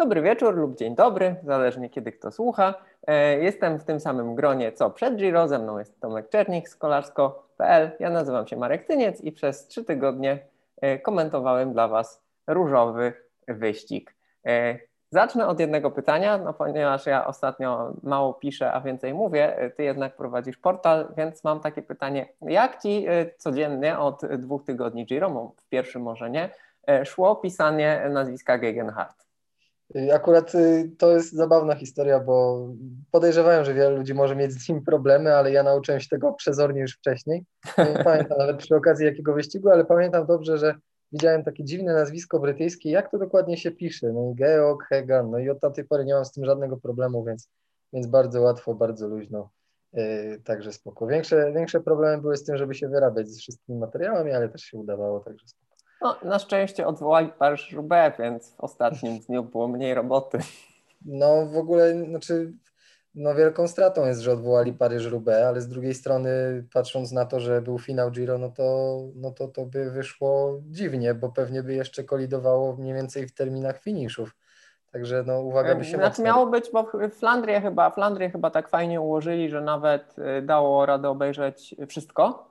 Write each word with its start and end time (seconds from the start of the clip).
Dobry 0.00 0.22
wieczór 0.22 0.56
lub 0.56 0.76
dzień 0.76 0.94
dobry, 0.94 1.36
zależnie 1.42 1.90
kiedy 1.90 2.12
kto 2.12 2.30
słucha. 2.30 2.74
E, 3.06 3.38
jestem 3.38 3.78
w 3.78 3.84
tym 3.84 4.00
samym 4.00 4.34
gronie 4.34 4.72
co 4.72 4.90
przed 4.90 5.16
Giro, 5.16 5.48
ze 5.48 5.58
mną 5.58 5.78
jest 5.78 6.00
Tomek 6.00 6.28
Czernik 6.28 6.68
z 6.68 6.76
kolarsko.pl. 6.76 7.90
Ja 7.98 8.10
nazywam 8.10 8.46
się 8.46 8.56
Marek 8.56 8.86
Tyniec 8.86 9.20
i 9.20 9.32
przez 9.32 9.66
trzy 9.66 9.84
tygodnie 9.84 10.38
e, 10.80 10.98
komentowałem 10.98 11.72
dla 11.72 11.88
Was 11.88 12.22
różowy 12.46 13.12
wyścig. 13.48 14.14
E, 14.46 14.78
zacznę 15.10 15.46
od 15.46 15.60
jednego 15.60 15.90
pytania, 15.90 16.38
no 16.38 16.52
ponieważ 16.52 17.06
ja 17.06 17.26
ostatnio 17.26 17.92
mało 18.02 18.34
piszę, 18.34 18.72
a 18.72 18.80
więcej 18.80 19.14
mówię, 19.14 19.72
ty 19.76 19.82
jednak 19.82 20.16
prowadzisz 20.16 20.56
portal, 20.56 21.08
więc 21.16 21.44
mam 21.44 21.60
takie 21.60 21.82
pytanie, 21.82 22.28
jak 22.42 22.82
Ci 22.82 23.06
codziennie 23.38 23.98
od 23.98 24.20
dwóch 24.26 24.64
tygodni 24.64 25.06
Giro, 25.06 25.52
w 25.56 25.68
pierwszym 25.68 26.02
może 26.02 26.30
nie, 26.30 26.50
szło 27.04 27.36
pisanie 27.36 28.06
nazwiska 28.10 28.58
Gegenhardt? 28.58 29.29
Y, 29.96 30.14
akurat 30.14 30.54
y, 30.54 30.90
to 30.98 31.12
jest 31.12 31.32
zabawna 31.32 31.74
historia, 31.74 32.20
bo 32.20 32.66
podejrzewałem, 33.10 33.64
że 33.64 33.74
wiele 33.74 33.90
ludzi 33.90 34.14
może 34.14 34.36
mieć 34.36 34.52
z 34.52 34.68
nim 34.68 34.84
problemy, 34.84 35.34
ale 35.34 35.52
ja 35.52 35.62
nauczyłem 35.62 36.00
się 36.00 36.08
tego 36.08 36.32
przezornie 36.32 36.80
już 36.80 36.96
wcześniej. 36.96 37.44
Nie 37.78 38.04
pamiętam 38.04 38.38
nawet 38.38 38.56
przy 38.56 38.76
okazji 38.76 39.06
jakiego 39.06 39.34
wyścigu, 39.34 39.70
ale 39.70 39.84
pamiętam 39.84 40.26
dobrze, 40.26 40.58
że 40.58 40.74
widziałem 41.12 41.44
takie 41.44 41.64
dziwne 41.64 41.92
nazwisko 41.92 42.40
brytyjskie, 42.40 42.90
jak 42.90 43.10
to 43.10 43.18
dokładnie 43.18 43.56
się 43.56 43.70
pisze. 43.70 44.12
No 44.12 44.30
i 44.30 44.34
Georg 44.34 44.84
Hegan, 44.88 45.30
no 45.30 45.38
i 45.38 45.48
od 45.48 45.74
tej 45.74 45.84
pory 45.84 46.04
nie 46.04 46.14
mam 46.14 46.24
z 46.24 46.32
tym 46.32 46.44
żadnego 46.44 46.76
problemu, 46.76 47.24
więc, 47.24 47.48
więc 47.92 48.06
bardzo 48.06 48.40
łatwo, 48.40 48.74
bardzo 48.74 49.08
luźno. 49.08 49.50
Yy, 49.92 50.40
także 50.44 50.72
spoko. 50.72 51.06
Większe, 51.06 51.52
większe 51.52 51.80
problemy 51.80 52.22
były 52.22 52.36
z 52.36 52.44
tym, 52.44 52.56
żeby 52.56 52.74
się 52.74 52.88
wyrabiać 52.88 53.28
z 53.28 53.40
wszystkimi 53.40 53.78
materiałami, 53.78 54.32
ale 54.32 54.48
też 54.48 54.62
się 54.62 54.78
udawało, 54.78 55.20
także 55.20 55.48
spoko. 55.48 55.69
No, 56.02 56.16
na 56.22 56.38
szczęście 56.38 56.86
odwołali 56.86 57.32
Paryż-Roubaix, 57.38 58.18
więc 58.18 58.54
w 58.56 58.60
ostatnim 58.60 59.18
dniu 59.28 59.42
było 59.42 59.68
mniej 59.68 59.94
roboty. 59.94 60.38
No 61.04 61.46
w 61.46 61.56
ogóle, 61.56 62.04
znaczy 62.04 62.52
no 63.14 63.34
wielką 63.34 63.68
stratą 63.68 64.06
jest, 64.06 64.20
że 64.20 64.32
odwołali 64.32 64.72
Paryż-Roubaix, 64.72 65.46
ale 65.48 65.60
z 65.60 65.68
drugiej 65.68 65.94
strony 65.94 66.30
patrząc 66.74 67.12
na 67.12 67.24
to, 67.24 67.40
że 67.40 67.62
był 67.62 67.78
finał 67.78 68.10
Giro, 68.10 68.38
no 68.38 68.48
to, 68.48 68.98
no 69.14 69.30
to 69.30 69.48
to 69.48 69.66
by 69.66 69.90
wyszło 69.90 70.60
dziwnie, 70.66 71.14
bo 71.14 71.28
pewnie 71.28 71.62
by 71.62 71.74
jeszcze 71.74 72.04
kolidowało 72.04 72.76
mniej 72.76 72.94
więcej 72.94 73.28
w 73.28 73.34
terminach 73.34 73.78
finiszów. 73.78 74.36
Także 74.92 75.24
no 75.26 75.40
uwaga 75.40 75.74
by 75.74 75.84
się 75.84 75.96
znaczy, 75.96 76.08
mocno... 76.08 76.24
Miało 76.24 76.46
być, 76.46 76.70
bo 76.72 76.90
Flandrię 77.10 77.60
chyba, 77.60 77.90
Flandrię 77.90 78.30
chyba 78.30 78.50
tak 78.50 78.68
fajnie 78.68 79.00
ułożyli, 79.00 79.50
że 79.50 79.60
nawet 79.60 80.16
y, 80.18 80.42
dało 80.42 80.86
radę 80.86 81.08
obejrzeć 81.08 81.74
wszystko, 81.88 82.49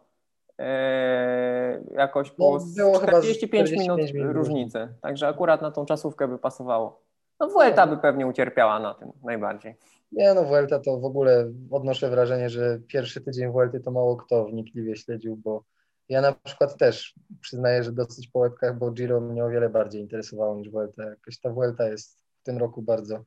jakoś 1.91 2.31
po 2.31 2.59
no, 2.77 2.99
45, 2.99 3.71
minut, 3.71 4.13
minut 4.13 4.35
różnicy. 4.35 4.87
Także 5.01 5.27
akurat 5.27 5.61
na 5.61 5.71
tą 5.71 5.85
czasówkę 5.85 6.27
by 6.27 6.37
pasowało. 6.37 7.01
No 7.39 7.47
Vuelta 7.47 7.87
by 7.87 7.97
pewnie 7.97 8.27
ucierpiała 8.27 8.79
na 8.79 8.93
tym 8.93 9.11
najbardziej. 9.23 9.75
Nie 10.11 10.33
no, 10.33 10.43
Vuelta 10.43 10.79
to 10.79 10.99
w 10.99 11.05
ogóle 11.05 11.51
odnoszę 11.71 12.09
wrażenie, 12.09 12.49
że 12.49 12.79
pierwszy 12.87 13.21
tydzień 13.21 13.51
Vuelty 13.51 13.79
to 13.79 13.91
mało 13.91 14.17
kto 14.17 14.45
wnikliwie 14.45 14.95
śledził, 14.95 15.35
bo 15.35 15.63
ja 16.09 16.21
na 16.21 16.31
przykład 16.43 16.77
też 16.77 17.15
przyznaję, 17.41 17.83
że 17.83 17.91
dosyć 17.91 18.27
po 18.27 18.39
łebkach, 18.39 18.77
bo 18.77 18.91
Giro 18.91 19.21
mnie 19.21 19.45
o 19.45 19.49
wiele 19.49 19.69
bardziej 19.69 20.01
interesowało 20.01 20.55
niż 20.55 20.69
Vuelta. 20.69 21.03
Jakoś 21.03 21.39
ta 21.39 21.49
Vuelta 21.49 21.87
jest 21.87 22.19
w 22.41 22.43
tym 22.43 22.57
roku 22.57 22.81
bardzo 22.81 23.23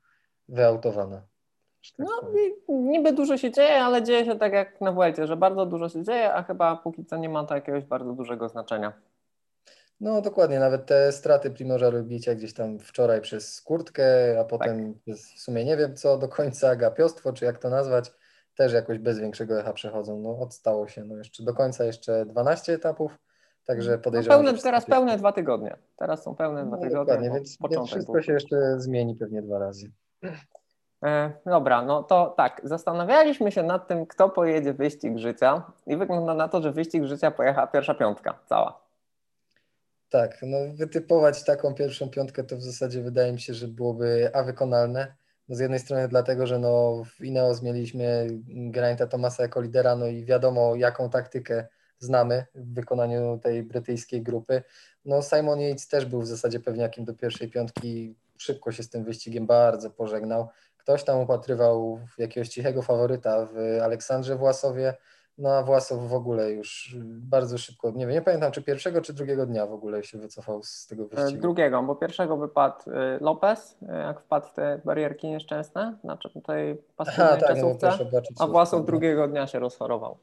wyautowana. 0.48 1.22
Tak 1.90 2.06
no 2.06 2.32
niby 2.68 3.12
dużo 3.12 3.36
się 3.36 3.50
dzieje, 3.50 3.84
ale 3.84 4.02
dzieje 4.02 4.24
się 4.24 4.38
tak 4.38 4.52
jak 4.52 4.80
na 4.80 4.92
Vuelcie, 4.92 5.26
że 5.26 5.36
bardzo 5.36 5.66
dużo 5.66 5.88
się 5.88 6.04
dzieje, 6.04 6.34
a 6.34 6.42
chyba 6.42 6.76
póki 6.76 7.04
co 7.04 7.16
nie 7.16 7.28
ma 7.28 7.44
to 7.44 7.54
jakiegoś 7.54 7.84
bardzo 7.84 8.12
dużego 8.12 8.48
znaczenia. 8.48 8.92
No 10.00 10.20
dokładnie, 10.20 10.58
nawet 10.58 10.86
te 10.86 11.12
straty 11.12 11.50
Primorza 11.50 11.90
Roglicia 11.90 12.34
gdzieś 12.34 12.54
tam 12.54 12.78
wczoraj 12.78 13.20
przez 13.20 13.60
kurtkę, 13.60 14.04
a 14.40 14.44
potem 14.44 14.94
tak. 14.94 15.16
w 15.16 15.40
sumie 15.40 15.64
nie 15.64 15.76
wiem 15.76 15.96
co 15.96 16.18
do 16.18 16.28
końca, 16.28 16.76
gapiostwo, 16.76 17.32
czy 17.32 17.44
jak 17.44 17.58
to 17.58 17.70
nazwać, 17.70 18.12
też 18.54 18.72
jakoś 18.72 18.98
bez 18.98 19.18
większego 19.18 19.60
echa 19.60 19.72
przechodzą. 19.72 20.20
No 20.20 20.38
odstało 20.38 20.88
się, 20.88 21.04
no 21.04 21.16
jeszcze 21.16 21.44
do 21.44 21.54
końca 21.54 21.84
jeszcze 21.84 22.26
12 22.26 22.72
etapów, 22.72 23.18
także 23.64 23.92
no, 23.92 23.98
podejrzewam, 23.98 24.38
no 24.38 24.44
pełne, 24.44 24.62
Teraz 24.62 24.86
pełne 24.86 25.16
dwa 25.16 25.32
tygodnie, 25.32 25.76
teraz 25.96 26.22
są 26.22 26.34
pełne 26.34 26.66
dwa 26.66 26.76
no, 26.76 26.82
tygodnie. 26.82 26.98
Dokładnie, 26.98 27.30
więc, 27.30 27.58
więc 27.70 27.90
wszystko 27.90 28.22
się 28.22 28.32
jeszcze 28.32 28.80
zmieni 28.80 29.16
pewnie 29.16 29.42
dwa 29.42 29.58
razy. 29.58 29.90
E, 31.02 31.32
dobra, 31.46 31.82
no 31.82 32.02
to 32.02 32.34
tak, 32.36 32.60
zastanawialiśmy 32.64 33.52
się 33.52 33.62
nad 33.62 33.88
tym, 33.88 34.06
kto 34.06 34.28
pojedzie 34.28 34.72
wyścig 34.72 35.18
życia 35.18 35.62
i 35.86 35.96
wygląda 35.96 36.34
na 36.34 36.48
to, 36.48 36.62
że 36.62 36.72
wyścig 36.72 37.04
życia 37.04 37.30
pojechała 37.30 37.66
pierwsza 37.66 37.94
piątka 37.94 38.38
cała. 38.46 38.82
Tak, 40.10 40.38
no 40.42 40.56
wytypować 40.74 41.44
taką 41.44 41.74
pierwszą 41.74 42.08
piątkę 42.08 42.44
to 42.44 42.56
w 42.56 42.62
zasadzie 42.62 43.02
wydaje 43.02 43.32
mi 43.32 43.40
się, 43.40 43.54
że 43.54 43.68
byłoby 43.68 44.30
a 44.34 44.42
wykonalne. 44.42 45.14
No 45.48 45.56
z 45.56 45.60
jednej 45.60 45.78
strony 45.78 46.08
dlatego, 46.08 46.46
że 46.46 46.58
no 46.58 47.02
w 47.04 47.24
Ineos 47.24 47.62
mieliśmy 47.62 48.26
Geraint'a 48.72 49.08
Thomasa 49.08 49.42
jako 49.42 49.60
lidera, 49.60 49.96
no 49.96 50.06
i 50.06 50.24
wiadomo 50.24 50.76
jaką 50.76 51.10
taktykę 51.10 51.66
znamy 51.98 52.46
w 52.54 52.74
wykonaniu 52.74 53.38
tej 53.42 53.62
brytyjskiej 53.62 54.22
grupy. 54.22 54.62
No 55.04 55.22
Simon 55.22 55.60
Yates 55.60 55.88
też 55.88 56.04
był 56.04 56.20
w 56.20 56.26
zasadzie 56.26 56.60
pewniakiem 56.60 57.04
do 57.04 57.14
pierwszej 57.14 57.50
piątki, 57.50 58.14
szybko 58.42 58.72
się 58.72 58.82
z 58.82 58.88
tym 58.90 59.04
wyścigiem 59.04 59.46
bardzo 59.46 59.90
pożegnał 59.90 60.48
ktoś 60.82 61.04
tam 61.04 61.20
upatrywał 61.20 61.98
jakiegoś 62.18 62.48
cichego 62.48 62.82
faworyta 62.82 63.46
w 63.46 63.82
Aleksandrze 63.82 64.36
Własowie, 64.36 64.94
no 65.38 65.50
a 65.50 65.62
Własow 65.62 66.08
w 66.08 66.14
ogóle 66.14 66.50
już 66.50 66.96
bardzo 67.04 67.58
szybko, 67.58 67.90
nie 67.90 68.06
wiem, 68.06 68.14
nie 68.14 68.22
pamiętam 68.22 68.52
czy 68.52 68.62
pierwszego 68.62 69.00
czy 69.00 69.12
drugiego 69.12 69.46
dnia 69.46 69.66
w 69.66 69.72
ogóle 69.72 70.04
się 70.04 70.18
wycofał 70.18 70.62
z 70.62 70.86
tego 70.86 71.02
e, 71.02 71.06
wyścigu. 71.06 71.42
Drugiego, 71.42 71.82
bo 71.82 71.94
pierwszego 71.94 72.36
wypadł 72.36 72.90
e, 72.90 73.18
Lopez, 73.20 73.78
e, 73.88 73.98
jak 73.98 74.20
wpadł 74.20 74.46
w 74.46 74.52
te 74.52 74.80
barierki 74.84 75.28
nieszczęsne, 75.28 75.98
znaczy 76.04 76.30
tej 76.46 76.76
pasywnej 76.96 77.40
tak, 77.40 77.56
no, 77.56 77.76
a 78.38 78.46
Własow 78.46 78.86
drugiego 78.86 79.28
dnia 79.28 79.46
się 79.46 79.58
rozchorował. 79.58 80.18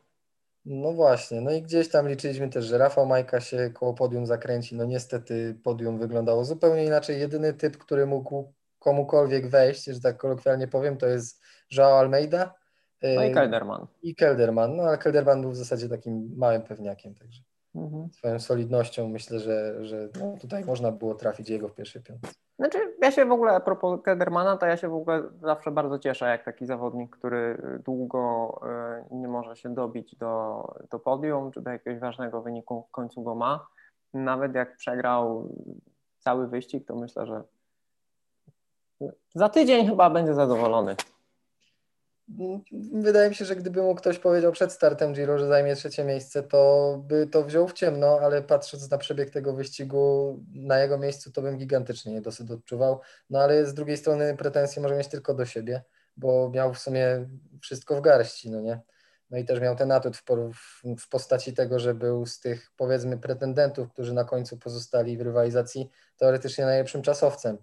No 0.66 0.94
właśnie, 0.94 1.42
no 1.42 1.52
i 1.52 1.62
gdzieś 1.62 1.90
tam 1.90 2.08
liczyliśmy 2.08 2.50
też, 2.50 2.66
że 2.66 2.78
Rafał 2.78 3.06
Majka 3.06 3.42
się 3.42 3.72
koło 3.74 3.94
podium 3.94 4.26
zakręci. 4.26 4.76
No 4.76 4.86
niestety 4.86 5.60
podium 5.64 6.00
wyglądało 6.00 6.46
zupełnie 6.46 6.86
inaczej. 6.86 7.20
Jedyny 7.20 7.54
typ, 7.54 7.78
który 7.78 8.06
mógł 8.06 8.54
komukolwiek 8.80 9.48
wejść, 9.48 9.86
że 9.86 10.00
tak 10.00 10.18
kolokwialnie 10.18 10.68
powiem, 10.68 10.98
to 10.98 11.08
jest 11.08 11.42
Joao 11.72 12.00
Almeida. 12.00 12.54
No 13.02 13.24
i 13.24 13.34
Kelderman. 13.34 13.88
I 14.02 14.16
Kelderman, 14.16 14.76
no 14.76 14.84
ale 14.84 14.98
Kelderman 14.98 15.42
był 15.42 15.52
w 15.52 15.58
zasadzie 15.58 15.90
takim 15.90 16.34
małym 16.38 16.62
pewniakiem, 16.62 17.16
także 17.16 17.42
mhm. 17.84 18.10
swoją 18.14 18.40
solidnością 18.40 19.10
myślę, 19.10 19.40
że, 19.40 19.86
że 19.86 20.10
no, 20.20 20.38
tutaj 20.42 20.66
można 20.66 20.92
było 20.92 21.16
trafić 21.16 21.50
jego 21.50 21.68
w 21.68 21.74
pierwszej 21.74 22.02
piątce. 22.02 22.32
Znaczy, 22.60 22.78
ja 23.02 23.12
się 23.12 23.26
w 23.26 23.32
ogóle, 23.32 23.52
a 23.52 23.60
propos 23.60 24.02
Keldermana, 24.02 24.58
to 24.58 24.66
ja 24.66 24.78
się 24.78 24.90
w 24.90 24.94
ogóle 24.94 25.24
zawsze 25.42 25.72
bardzo 25.72 26.00
cieszę, 26.00 26.26
jak 26.26 26.46
taki 26.46 26.66
zawodnik, 26.66 27.18
który 27.18 27.62
długo 27.86 28.62
y, 29.12 29.16
nie 29.16 29.28
może 29.28 29.56
się 29.56 29.74
dobić 29.74 30.16
do, 30.16 30.64
do 30.92 31.00
podium, 31.00 31.52
czy 31.52 31.62
do 31.62 31.72
jakiegoś 31.72 32.00
ważnego 32.00 32.42
wyniku 32.42 32.86
w 32.90 32.92
końcu 32.92 33.24
go 33.24 33.36
ma. 33.36 33.68
Nawet 34.14 34.56
jak 34.56 34.78
przegrał 34.78 35.50
cały 36.20 36.48
wyścig, 36.48 36.88
to 36.88 36.96
myślę, 36.96 37.26
że 37.26 37.44
za 39.36 39.50
tydzień 39.50 39.88
chyba 39.88 40.10
będzie 40.10 40.34
zadowolony. 40.34 40.96
Wydaje 42.94 43.30
mi 43.30 43.36
się, 43.36 43.46
że 43.46 43.56
gdyby 43.56 43.82
mu 43.82 43.96
ktoś 43.96 44.20
powiedział 44.20 44.52
przed 44.52 44.72
startem 44.72 45.14
Giro, 45.14 45.38
że 45.38 45.48
zajmie 45.48 45.76
trzecie 45.76 46.04
miejsce, 46.04 46.44
to 46.44 47.04
by 47.08 47.28
to 47.28 47.44
wziął 47.44 47.68
w 47.68 47.74
ciemno, 47.74 48.20
ale 48.22 48.42
patrząc 48.42 48.92
na 48.92 48.98
przebieg 48.98 49.30
tego 49.30 49.54
wyścigu, 49.54 50.40
na 50.54 50.80
jego 50.80 50.98
miejscu 50.98 51.32
to 51.32 51.42
bym 51.42 51.58
gigantycznie 51.58 52.14
nie 52.14 52.22
dosyć 52.22 52.52
odczuwał. 52.52 53.00
No 53.30 53.40
ale 53.40 53.66
z 53.66 53.74
drugiej 53.74 53.98
strony 53.98 54.38
pretensje 54.38 54.82
może 54.82 54.96
mieć 54.96 55.08
tylko 55.08 55.34
do 55.34 55.46
siebie, 55.46 55.82
bo 56.18 56.50
miał 56.50 56.74
w 56.74 56.80
sumie 56.80 57.30
wszystko 57.62 57.96
w 57.96 58.02
garści, 58.02 58.52
no 58.52 58.62
nie? 58.62 58.80
No 59.30 59.38
i 59.38 59.46
też 59.46 59.60
miał 59.60 59.76
ten 59.76 59.92
atut 59.92 60.18
w, 60.18 60.24
w 61.00 61.10
postaci 61.10 61.54
tego, 61.54 61.80
że 61.80 61.94
był 61.94 62.26
z 62.26 62.40
tych 62.40 62.72
powiedzmy 62.78 63.18
pretendentów, 63.18 63.90
którzy 63.90 64.14
na 64.14 64.24
końcu 64.24 64.58
pozostali 64.58 65.18
w 65.18 65.22
rywalizacji 65.22 65.90
teoretycznie 66.18 66.66
najlepszym 66.66 67.02
czasowcem 67.02 67.58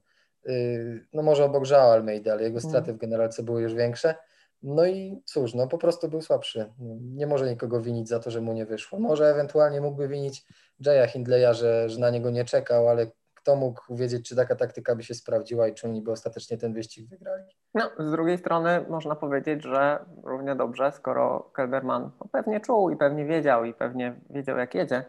Y, 0.49 1.07
no 1.13 1.23
może 1.23 1.45
obok 1.45 1.71
Joao 1.71 1.93
Almeida, 1.93 2.33
ale 2.33 2.43
jego 2.43 2.61
straty 2.61 2.93
w 2.93 2.97
generalce 2.97 3.43
były 3.43 3.63
już 3.63 3.75
większe. 3.75 4.15
No 4.63 4.87
i 4.87 5.23
cóż, 5.25 5.55
no 5.55 5.67
po 5.67 5.79
prostu 5.79 6.09
był 6.09 6.23
słabszy. 6.23 6.73
Nie 7.01 7.27
może 7.27 7.51
nikogo 7.51 7.81
winić 7.81 8.09
za 8.09 8.21
to, 8.21 8.31
że 8.31 8.41
mu 8.41 8.53
nie 8.53 8.67
wyszło. 8.67 8.99
Może 8.99 9.31
ewentualnie 9.31 9.81
mógłby 9.81 10.09
winić 10.09 10.47
Jaya 10.81 11.09
Hindleya, 11.09 11.55
że, 11.55 11.89
że 11.89 12.01
na 12.01 12.11
niego 12.11 12.31
nie 12.31 12.45
czekał, 12.45 12.89
ale 12.89 13.07
kto 13.35 13.57
mógł 13.57 13.97
wiedzieć, 13.97 14.29
czy 14.29 14.37
taka 14.37 14.57
taktyka 14.57 14.97
by 14.97 15.03
się 15.03 15.15
sprawdziła 15.15 15.69
i 15.69 15.75
czy 15.75 15.89
oni 15.89 16.03
by 16.03 16.11
ostatecznie 16.11 16.59
ten 16.59 16.73
wyścig 16.73 17.09
wygrali. 17.09 17.45
No, 17.75 17.91
z 17.99 18.11
drugiej 18.11 18.39
strony 18.39 18.85
można 18.89 19.15
powiedzieć, 19.15 19.63
że 19.63 20.05
równie 20.25 20.55
dobrze, 20.55 20.93
skoro 20.93 21.51
Kelderman 21.55 22.11
pewnie 22.33 22.61
czuł 22.61 22.91
i 22.91 22.97
pewnie 22.97 23.25
wiedział 23.25 23.65
i 23.65 23.75
pewnie 23.75 24.21
wiedział 24.31 24.59
jak 24.59 24.75
jedzie, 24.75 25.05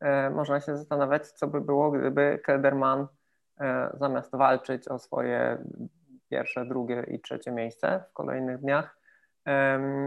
e, 0.00 0.30
można 0.30 0.60
się 0.60 0.76
zastanawiać, 0.76 1.28
co 1.32 1.46
by 1.46 1.60
było, 1.60 1.90
gdyby 1.90 2.40
Kelderman 2.44 3.06
E, 3.60 3.90
zamiast 4.00 4.30
walczyć 4.32 4.88
o 4.88 4.98
swoje 4.98 5.58
pierwsze, 6.28 6.66
drugie 6.66 7.04
i 7.08 7.20
trzecie 7.20 7.52
miejsce 7.52 8.04
w 8.10 8.12
kolejnych 8.12 8.58
dniach, 8.58 8.96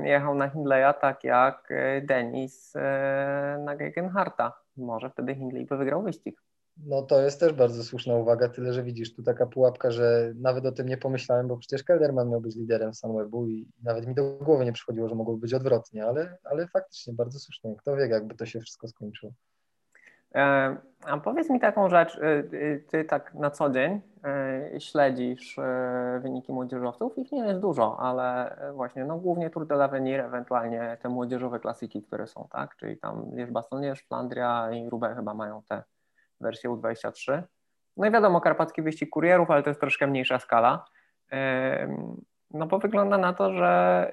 jechał 0.04 0.36
na 0.36 0.50
Hindleya 0.50 0.94
tak 1.02 1.24
jak 1.24 1.72
e, 1.72 2.02
Denis 2.02 2.74
e, 2.76 3.62
na 3.66 3.76
Gegenharta. 3.76 4.54
Może 4.78 5.10
wtedy 5.10 5.36
Hindley 5.36 5.66
by 5.66 5.78
wygrał 5.78 6.04
wyścig. 6.04 6.42
No 6.86 7.02
to 7.02 7.22
jest 7.22 7.40
też 7.40 7.54
bardzo 7.54 7.84
słuszna 7.84 8.16
uwaga, 8.16 8.50
tyle 8.50 8.74
że 8.74 8.84
widzisz, 8.84 9.16
tu 9.16 9.24
taka 9.24 9.46
pułapka, 9.46 9.92
że 9.92 10.34
nawet 10.36 10.66
o 10.66 10.72
tym 10.72 10.88
nie 10.88 10.98
pomyślałem, 10.98 11.48
bo 11.48 11.58
przecież 11.58 11.84
Kelderman 11.84 12.30
miał 12.30 12.42
być 12.42 12.56
liderem 12.56 12.94
Sunwebu 12.94 13.48
i 13.48 13.68
nawet 13.84 14.08
mi 14.08 14.16
do 14.16 14.34
głowy 14.34 14.66
nie 14.66 14.74
przychodziło, 14.74 15.10
że 15.10 15.16
mogłoby 15.16 15.42
być 15.42 15.54
odwrotnie, 15.54 16.06
ale, 16.06 16.38
ale 16.44 16.68
faktycznie 16.68 17.14
bardzo 17.14 17.40
słusznie. 17.40 17.76
Kto 17.76 17.96
wie, 17.96 18.08
jakby 18.08 18.36
to 18.36 18.46
się 18.46 18.60
wszystko 18.60 18.88
skończyło. 18.88 19.32
E, 20.36 20.76
a 21.06 21.18
powiedz 21.18 21.50
mi 21.50 21.60
taką 21.60 21.90
rzecz, 21.90 22.18
e, 22.18 22.22
e, 22.22 22.78
ty 22.78 23.06
tak 23.06 23.34
na 23.34 23.52
co 23.52 23.70
dzień 23.70 24.02
śledzisz 24.80 25.60
wyniki 26.20 26.54
młodzieżowców, 26.54 27.18
ich 27.18 27.32
nie 27.32 27.46
jest 27.46 27.60
dużo, 27.60 28.00
ale 28.00 28.58
właśnie 28.74 29.06
no 29.06 29.18
głównie 29.18 29.50
Tour 29.50 29.68
de 29.68 29.76
l'Avenir, 29.76 30.26
ewentualnie 30.26 30.98
te 31.02 31.10
młodzieżowe 31.10 31.60
klasyki, 31.60 32.04
które 32.04 32.28
są, 32.28 32.48
tak, 32.52 32.76
czyli 32.76 32.98
tam 32.98 33.32
Liège, 33.32 33.52
Bastogne, 33.52 33.96
Flandria 33.96 34.72
i 34.72 34.90
Roubaix 34.90 35.16
chyba 35.16 35.34
mają 35.34 35.62
te 35.70 35.84
wersję 36.42 36.70
U23. 36.70 37.42
No 37.98 38.08
i 38.08 38.12
wiadomo, 38.12 38.42
karpacki 38.42 38.82
wyścig 38.82 39.10
kurierów, 39.10 39.52
ale 39.52 39.64
to 39.64 39.70
jest 39.70 39.80
troszkę 39.80 40.08
mniejsza 40.08 40.40
skala. 40.40 40.86
No 42.52 42.66
bo 42.66 42.80
wygląda 42.80 43.18
na 43.18 43.34
to, 43.34 43.54
że 43.54 44.12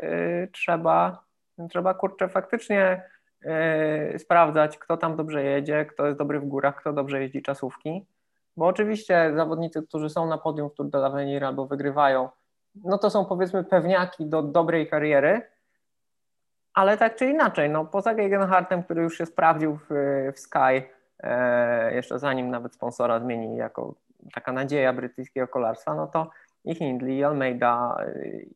trzeba, 0.53 1.25
trzeba 1.71 1.95
kurczę 1.95 2.29
faktycznie 2.29 3.03
sprawdzać, 4.19 4.79
kto 4.79 4.97
tam 4.97 5.17
dobrze 5.17 5.45
jedzie, 5.45 5.87
kto 5.87 6.07
jest 6.07 6.19
dobry 6.19 6.41
w 6.41 6.45
górach, 6.45 6.77
kto 6.77 6.93
dobrze 6.93 7.23
jeździ 7.23 7.43
czasówki. 7.43 8.07
Bo 8.57 8.67
oczywiście 8.67 9.33
zawodnicy, 9.37 9.83
którzy 9.83 10.11
są 10.11 10.27
na 10.27 10.39
podium 10.39 10.71
w 10.71 10.75
Tour 10.75 10.91
de 10.91 10.99
l'Avenir 10.99 11.45
albo 11.45 11.67
wygrywają, 11.67 12.29
no 12.85 12.99
to 12.99 13.11
są 13.11 13.25
powiedzmy 13.25 13.65
pewniaki 13.65 14.27
do 14.27 14.43
dobrej 14.43 14.89
kariery, 14.89 15.43
ale 16.75 16.97
tak 16.97 17.17
czy 17.17 17.27
inaczej, 17.27 17.71
no 17.71 17.85
poza 17.85 18.15
Gegenhartem, 18.15 18.83
który 18.83 19.03
już 19.03 19.19
się 19.19 19.27
sprawdził 19.27 19.77
w, 19.77 19.89
w 20.35 20.39
Sky, 20.39 20.83
e, 21.23 21.95
jeszcze 21.95 22.19
zanim 22.19 22.51
nawet 22.51 22.75
sponsora 22.75 23.21
zmieni 23.21 23.57
jako 23.57 23.95
taka 24.35 24.53
nadzieja 24.53 24.93
brytyjskiego 24.93 25.49
kolarstwa, 25.49 25.95
no 25.95 26.07
to 26.07 26.31
i 26.65 26.75
Hindley, 26.75 27.17
i 27.17 27.25
Almeida, 27.25 27.97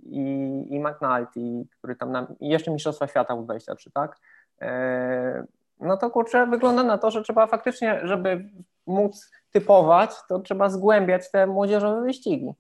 i, 0.02 0.64
i 0.70 0.80
McNulty, 0.80 1.66
który 1.78 1.96
tam, 1.96 2.26
i 2.40 2.48
jeszcze 2.48 2.70
Mistrzostwa 2.70 3.06
Świata 3.06 3.34
U23, 3.34 3.90
tak? 3.94 4.16
E, 4.60 5.44
no 5.80 5.96
to 5.96 6.10
kurczę, 6.10 6.46
wygląda 6.46 6.82
na 6.82 6.98
to, 6.98 7.10
że 7.10 7.22
trzeba 7.22 7.46
faktycznie, 7.46 8.00
żeby 8.04 8.48
móc 8.86 9.30
typować, 9.50 10.10
to 10.28 10.38
trzeba 10.38 10.68
zgłębiać 10.68 11.30
te 11.30 11.46
młodzieżowe 11.46 12.02
wyścigi. 12.02 12.54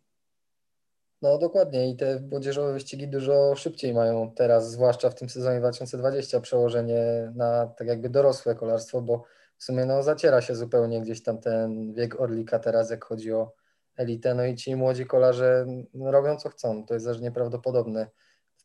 No 1.22 1.38
dokładnie 1.38 1.90
i 1.90 1.96
te 1.96 2.20
młodzieżowe 2.30 2.72
wyścigi 2.72 3.08
dużo 3.08 3.54
szybciej 3.56 3.94
mają 3.94 4.32
teraz, 4.34 4.70
zwłaszcza 4.70 5.10
w 5.10 5.14
tym 5.14 5.28
sezonie 5.28 5.58
2020 5.58 6.40
przełożenie 6.40 7.32
na 7.34 7.66
tak 7.66 7.88
jakby 7.88 8.08
dorosłe 8.08 8.54
kolarstwo, 8.54 9.02
bo 9.02 9.24
w 9.58 9.64
sumie 9.64 9.84
no 9.84 10.02
zaciera 10.02 10.40
się 10.40 10.54
zupełnie 10.54 11.00
gdzieś 11.00 11.22
tam 11.22 11.38
ten 11.38 11.92
wiek 11.94 12.20
Orlika 12.20 12.58
teraz, 12.58 12.90
jak 12.90 13.04
chodzi 13.04 13.32
o 13.32 13.52
elitę, 13.96 14.34
no 14.34 14.44
i 14.44 14.56
ci 14.56 14.76
młodzi 14.76 15.06
kolarze 15.06 15.66
robią 16.00 16.36
co 16.36 16.48
chcą, 16.48 16.86
to 16.86 16.94
jest 16.94 17.06
też 17.06 17.20
nieprawdopodobne 17.20 18.06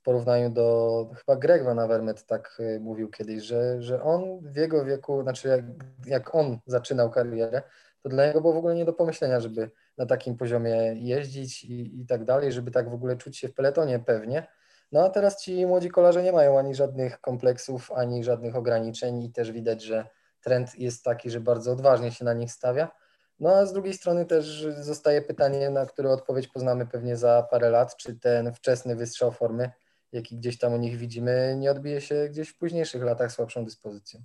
porównaniu 0.06 0.50
do, 0.50 1.10
chyba 1.18 1.36
Greg 1.36 1.64
Van 1.64 1.80
Avermaet 1.80 2.26
tak 2.26 2.58
y, 2.60 2.80
mówił 2.80 3.10
kiedyś, 3.10 3.44
że, 3.44 3.82
że 3.82 4.04
on 4.04 4.40
w 4.42 4.56
jego 4.56 4.86
wieku, 4.86 5.24
znaczy 5.24 5.48
jak, 5.48 5.66
jak 6.06 6.36
on 6.36 6.60
zaczynał 6.66 7.10
karierę, 7.10 7.62
to 8.02 8.10
dla 8.10 8.28
niego 8.28 8.42
było 8.42 8.54
w 8.54 8.58
ogóle 8.58 8.76
nie 8.76 8.86
do 8.86 8.94
pomyślenia, 8.94 9.40
żeby 9.40 9.72
na 9.98 10.06
takim 10.06 10.38
poziomie 10.38 10.94
jeździć 10.96 11.64
i, 11.64 12.02
i 12.02 12.06
tak 12.06 12.26
dalej, 12.26 12.52
żeby 12.52 12.72
tak 12.72 12.90
w 12.90 12.94
ogóle 12.94 13.18
czuć 13.18 13.38
się 13.38 13.48
w 13.48 13.54
peletonie 13.54 14.00
pewnie. 14.00 14.48
No 14.92 15.06
a 15.06 15.10
teraz 15.10 15.42
ci 15.42 15.66
młodzi 15.66 15.90
kolarze 15.90 16.24
nie 16.24 16.32
mają 16.32 16.60
ani 16.60 16.76
żadnych 16.76 17.22
kompleksów, 17.22 17.92
ani 17.92 18.24
żadnych 18.24 18.56
ograniczeń 18.56 19.24
i 19.24 19.32
też 19.32 19.52
widać, 19.52 19.84
że 19.84 20.08
trend 20.42 20.80
jest 20.80 21.04
taki, 21.04 21.30
że 21.30 21.40
bardzo 21.40 21.72
odważnie 21.72 22.12
się 22.12 22.26
na 22.26 22.34
nich 22.34 22.52
stawia. 22.52 22.92
No 23.40 23.50
a 23.56 23.66
z 23.66 23.74
drugiej 23.74 23.94
strony 23.94 24.26
też 24.26 24.68
zostaje 24.78 25.22
pytanie, 25.22 25.70
na 25.70 25.86
które 25.86 26.10
odpowiedź 26.10 26.48
poznamy 26.48 26.88
pewnie 26.88 27.18
za 27.18 27.48
parę 27.52 27.70
lat, 27.70 27.96
czy 27.98 28.20
ten 28.20 28.54
wczesny 28.54 28.96
wystrzał 28.96 29.32
formy 29.32 29.72
jaki 30.16 30.38
gdzieś 30.38 30.60
tam 30.60 30.74
u 30.74 30.78
nich 30.78 30.98
widzimy, 30.98 31.56
nie 31.60 31.72
odbije 31.72 32.02
się 32.02 32.28
gdzieś 32.30 32.50
w 32.50 32.58
późniejszych 32.58 33.04
latach 33.04 33.32
słabszą 33.32 33.66
dyspozycją. 33.66 34.20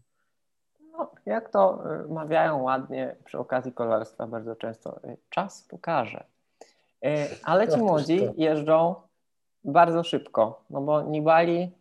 No, 0.92 1.10
jak 1.26 1.48
to 1.48 1.82
y, 2.04 2.08
mawiają 2.08 2.62
ładnie 2.62 3.16
przy 3.24 3.38
okazji 3.38 3.72
kolarstwa 3.72 4.26
bardzo 4.26 4.56
często, 4.56 5.00
y, 5.04 5.16
czas 5.30 5.62
pokaże. 5.62 6.24
Y, 7.04 7.08
ale 7.44 7.68
ci 7.68 7.78
młodzi 7.88 8.28
jeżdżą 8.36 8.94
bardzo 9.64 10.02
szybko, 10.02 10.64
no 10.70 10.80
bo 10.80 11.02
Nibali 11.02 11.72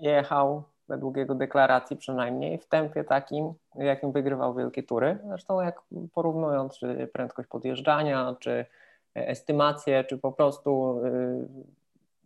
jechał 0.00 0.62
według 0.88 1.16
jego 1.16 1.34
deklaracji 1.34 1.96
przynajmniej 1.96 2.58
w 2.58 2.66
tempie 2.66 3.04
takim, 3.04 3.52
jakim 3.74 4.12
wygrywał 4.12 4.54
wielkie 4.54 4.82
tury. 4.82 5.18
Zresztą 5.28 5.60
jak 5.60 5.80
porównując 6.14 6.78
czy 6.78 7.10
prędkość 7.12 7.48
podjeżdżania, 7.48 8.36
czy 8.40 8.66
estymację, 9.14 10.04
czy 10.04 10.18
po 10.18 10.32
prostu 10.32 11.02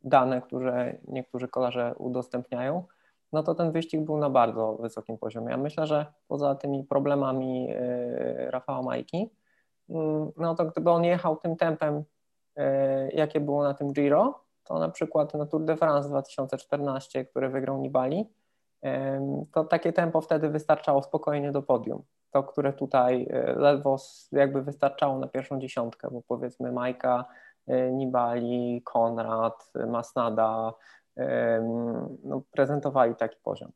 dane, 0.07 0.43
które 0.43 0.99
niektórzy 1.09 1.49
kolarze 1.49 1.95
udostępniają, 1.99 2.85
no 3.33 3.43
to 3.43 3.55
ten 3.55 3.73
wyścig 3.73 4.01
był 4.01 4.19
na 4.19 4.31
bardzo 4.31 4.75
wysokim 4.75 5.19
poziomie. 5.19 5.51
Ja 5.51 5.57
myślę, 5.57 5.87
że 5.87 6.07
poza 6.29 6.55
tymi 6.55 6.85
problemami 6.85 7.69
e, 7.71 8.51
Rafała 8.51 8.83
Majki, 8.83 9.31
mm, 9.89 10.31
no 10.37 10.55
to 10.55 10.65
gdyby 10.65 10.91
on 10.91 11.05
jechał 11.05 11.37
tym 11.37 11.57
tempem, 11.57 12.05
e, 12.57 13.11
jakie 13.11 13.41
było 13.41 13.63
na 13.63 13.75
tym 13.75 13.93
Giro, 13.93 14.41
to 14.65 14.79
na 14.79 14.89
przykład 14.89 15.35
na 15.35 15.47
Tour 15.47 15.65
de 15.65 15.77
France 15.77 16.09
2014, 16.09 17.25
który 17.25 17.49
wygrał 17.49 17.79
Nibali, 17.79 18.27
to 19.53 19.65
takie 19.65 19.93
tempo 19.93 20.21
wtedy 20.21 20.49
wystarczało 20.49 21.03
spokojnie 21.03 21.53
do 21.53 21.63
podium. 21.63 22.03
To, 22.31 22.43
które 22.43 22.73
tutaj 22.73 23.29
e, 23.31 23.53
ledwo 23.53 23.97
jakby 24.33 24.63
wystarczało 24.63 25.19
na 25.19 25.29
pierwszą 25.29 25.59
dziesiątkę, 25.59 26.09
bo 26.13 26.23
powiedzmy 26.29 26.73
Majka 26.73 27.25
Nibali, 27.93 28.83
Konrad, 28.85 29.73
Masnada 29.89 30.73
no, 32.25 32.43
prezentowali 32.53 33.15
taki 33.15 33.37
poziom. 33.43 33.73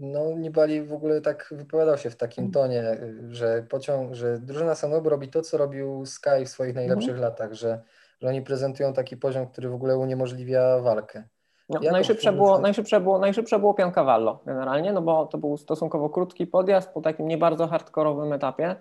No, 0.00 0.20
Nibali 0.36 0.82
w 0.82 0.92
ogóle 0.92 1.20
tak 1.20 1.48
wypowiadał 1.50 1.98
się 1.98 2.10
w 2.10 2.16
takim 2.16 2.50
tonie, 2.50 2.98
że 3.30 3.62
pociąg, 3.70 4.14
że 4.14 4.38
drużyna 4.38 4.74
Sanobu 4.74 5.08
robi 5.08 5.28
to, 5.28 5.42
co 5.42 5.58
robił 5.58 6.06
Sky 6.06 6.44
w 6.44 6.48
swoich 6.48 6.74
najlepszych 6.74 7.10
mhm. 7.10 7.22
latach, 7.22 7.52
że, 7.52 7.82
że 8.20 8.28
oni 8.28 8.42
prezentują 8.42 8.92
taki 8.92 9.16
poziom, 9.16 9.46
który 9.46 9.68
w 9.68 9.74
ogóle 9.74 9.98
uniemożliwia 9.98 10.80
walkę. 10.80 11.24
No, 11.68 11.80
ja 11.82 11.92
najszybsze, 11.92 12.32
było, 12.32 12.58
najszybsze, 12.58 13.00
było, 13.00 13.18
najszybsze 13.18 13.58
było 13.58 13.74
Piancavallo 13.74 14.40
generalnie, 14.46 14.92
no 14.92 15.02
bo 15.02 15.26
to 15.26 15.38
był 15.38 15.56
stosunkowo 15.56 16.10
krótki 16.10 16.46
podjazd 16.46 16.92
po 16.92 17.00
takim 17.00 17.28
nie 17.28 17.38
bardzo 17.38 17.66
hardkorowym 17.66 18.32
etapie. 18.32 18.76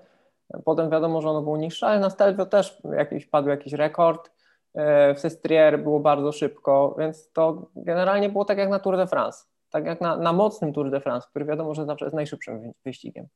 Potem 0.66 0.90
wiadomo, 0.90 1.22
że 1.22 1.30
ono 1.30 1.42
było 1.42 1.58
niższe, 1.58 1.88
ale 1.88 2.00
na 2.00 2.10
Stelvio 2.10 2.46
też 2.46 2.82
jakiś, 2.98 3.26
padł 3.26 3.50
jakiś 3.50 3.74
rekord. 3.74 4.32
E, 4.76 5.16
w 5.16 5.20
Sestriere 5.20 5.78
było 5.78 6.00
bardzo 6.00 6.32
szybko, 6.32 6.96
więc 7.00 7.32
to 7.32 7.70
generalnie 7.76 8.30
było 8.30 8.46
tak 8.46 8.58
jak 8.58 8.70
na 8.70 8.80
Tour 8.80 8.98
de 8.98 9.08
France. 9.08 9.46
Tak 9.70 9.86
jak 9.86 10.02
na, 10.02 10.18
na 10.18 10.34
mocnym 10.34 10.74
Tour 10.74 10.92
de 10.92 11.02
France, 11.02 11.28
który 11.30 11.46
wiadomo, 11.46 11.74
że 11.74 11.86
zawsze 11.86 12.06
jest 12.06 12.16
najszybszym 12.16 12.72
wyścigiem. 12.86 13.28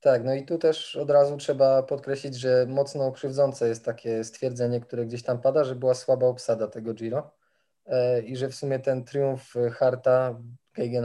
Tak, 0.00 0.24
no 0.24 0.34
i 0.34 0.44
tu 0.44 0.58
też 0.58 0.96
od 0.96 1.10
razu 1.10 1.36
trzeba 1.36 1.82
podkreślić, 1.82 2.34
że 2.34 2.66
mocno 2.68 3.12
krzywdzące 3.12 3.68
jest 3.68 3.84
takie 3.84 4.24
stwierdzenie, 4.24 4.80
które 4.80 5.06
gdzieś 5.06 5.22
tam 5.22 5.40
pada, 5.40 5.64
że 5.64 5.74
była 5.74 5.94
słaba 5.94 6.26
obsada 6.26 6.68
tego 6.68 6.94
Giro 6.94 7.30
e, 7.86 8.20
i 8.20 8.36
że 8.36 8.48
w 8.48 8.54
sumie 8.54 8.78
ten 8.78 9.04
triumf 9.04 9.54
Harta, 9.72 10.38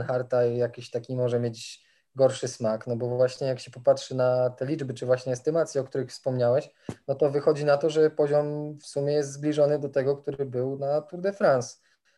Harta 0.06 0.44
jakiś 0.44 0.90
taki 0.90 1.16
może 1.16 1.40
mieć 1.40 1.83
gorszy 2.16 2.48
smak, 2.48 2.86
no 2.86 2.96
bo 2.96 3.08
właśnie 3.08 3.46
jak 3.46 3.60
się 3.60 3.70
popatrzy 3.70 4.14
na 4.14 4.50
te 4.50 4.66
liczby, 4.66 4.94
czy 4.94 5.06
właśnie 5.06 5.32
estymacje, 5.32 5.80
o 5.80 5.84
których 5.84 6.10
wspomniałeś, 6.10 6.70
no 7.08 7.14
to 7.14 7.30
wychodzi 7.30 7.64
na 7.64 7.76
to, 7.76 7.90
że 7.90 8.10
poziom 8.10 8.78
w 8.78 8.86
sumie 8.86 9.12
jest 9.12 9.32
zbliżony 9.32 9.78
do 9.78 9.88
tego, 9.88 10.16
który 10.16 10.46
był 10.46 10.78
na 10.78 11.00
Tour 11.00 11.20
de 11.20 11.32
France, 11.32 11.76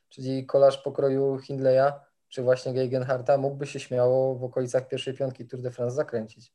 czyli 0.09 0.47
kolarz 0.47 0.79
pokroju 0.79 1.39
Hindleya, 1.39 1.93
czy 2.29 2.43
właśnie 2.43 2.75
Geigenharta 2.75 3.39
mógłby 3.39 3.67
się 3.67 3.81
śmiało 3.81 4.35
w 4.35 4.45
okolicach 4.45 4.89
pierwszej 4.89 5.15
piątki 5.15 5.47
Tour 5.47 5.63
de 5.63 5.71
France 5.71 5.97
zakręcić. 5.97 6.53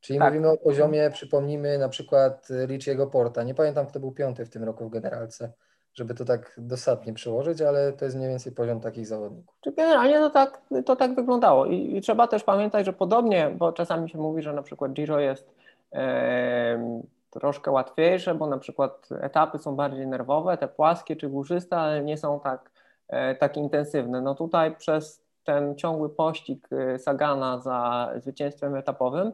Czyli 0.00 0.18
tak. 0.18 0.28
mówimy 0.28 0.50
o 0.50 0.56
poziomie, 0.56 1.10
przypomnijmy 1.10 1.78
na 1.78 1.88
przykład 1.88 2.48
Richiego 2.66 3.06
Porta. 3.06 3.42
Nie 3.42 3.54
pamiętam, 3.54 3.86
kto 3.86 4.00
był 4.00 4.12
piąty 4.12 4.44
w 4.44 4.50
tym 4.50 4.64
roku 4.64 4.88
w 4.88 4.92
generalce 4.92 5.52
żeby 5.96 6.14
to 6.14 6.24
tak 6.24 6.54
dosadnie 6.58 7.12
przełożyć, 7.12 7.62
ale 7.62 7.92
to 7.92 8.04
jest 8.04 8.16
mniej 8.16 8.28
więcej 8.28 8.52
poziom 8.52 8.80
takich 8.80 9.06
zawodników. 9.06 9.56
Czy 9.60 9.72
generalnie 9.72 10.18
to 10.18 10.30
tak, 10.30 10.62
to 10.86 10.96
tak 10.96 11.14
wyglądało 11.14 11.66
I, 11.66 11.96
i 11.96 12.00
trzeba 12.00 12.26
też 12.26 12.44
pamiętać, 12.44 12.86
że 12.86 12.92
podobnie, 12.92 13.50
bo 13.58 13.72
czasami 13.72 14.10
się 14.10 14.18
mówi, 14.18 14.42
że 14.42 14.52
na 14.52 14.62
przykład 14.62 14.92
Giro 14.92 15.20
jest 15.20 15.54
e, 15.92 17.00
troszkę 17.30 17.70
łatwiejsze, 17.70 18.34
bo 18.34 18.46
na 18.46 18.58
przykład 18.58 19.08
etapy 19.20 19.58
są 19.58 19.76
bardziej 19.76 20.06
nerwowe, 20.06 20.56
te 20.56 20.68
płaskie 20.68 21.16
czy 21.16 21.28
górzyste, 21.28 21.76
ale 21.76 22.04
nie 22.04 22.16
są 22.16 22.40
tak, 22.40 22.70
e, 23.08 23.34
tak 23.34 23.56
intensywne. 23.56 24.20
No 24.20 24.34
tutaj 24.34 24.76
przez 24.76 25.22
ten 25.44 25.76
ciągły 25.76 26.08
pościg 26.08 26.68
e, 26.72 26.98
Sagana 26.98 27.60
za 27.60 28.10
zwycięstwem 28.16 28.74
etapowym, 28.74 29.32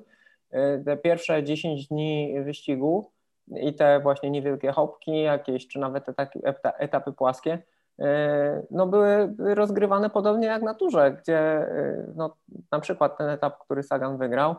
e, 0.50 0.78
te 0.78 0.96
pierwsze 0.96 1.44
10 1.44 1.88
dni 1.88 2.34
wyścigu 2.44 3.10
i 3.48 3.74
te 3.74 4.00
właśnie 4.00 4.30
niewielkie 4.30 4.72
hopki 4.72 5.22
jakieś, 5.22 5.68
czy 5.68 5.78
nawet 5.78 6.06
takie 6.16 6.40
etapy 6.78 7.12
płaskie, 7.12 7.58
e, 8.00 8.62
no 8.70 8.86
były 8.86 9.34
rozgrywane 9.38 10.10
podobnie 10.10 10.46
jak 10.46 10.62
na 10.62 10.74
turze, 10.74 11.12
gdzie 11.12 11.38
e, 11.38 12.06
no, 12.16 12.36
na 12.72 12.80
przykład 12.80 13.18
ten 13.18 13.28
etap, 13.28 13.58
który 13.58 13.82
Sagan 13.82 14.18
wygrał, 14.18 14.54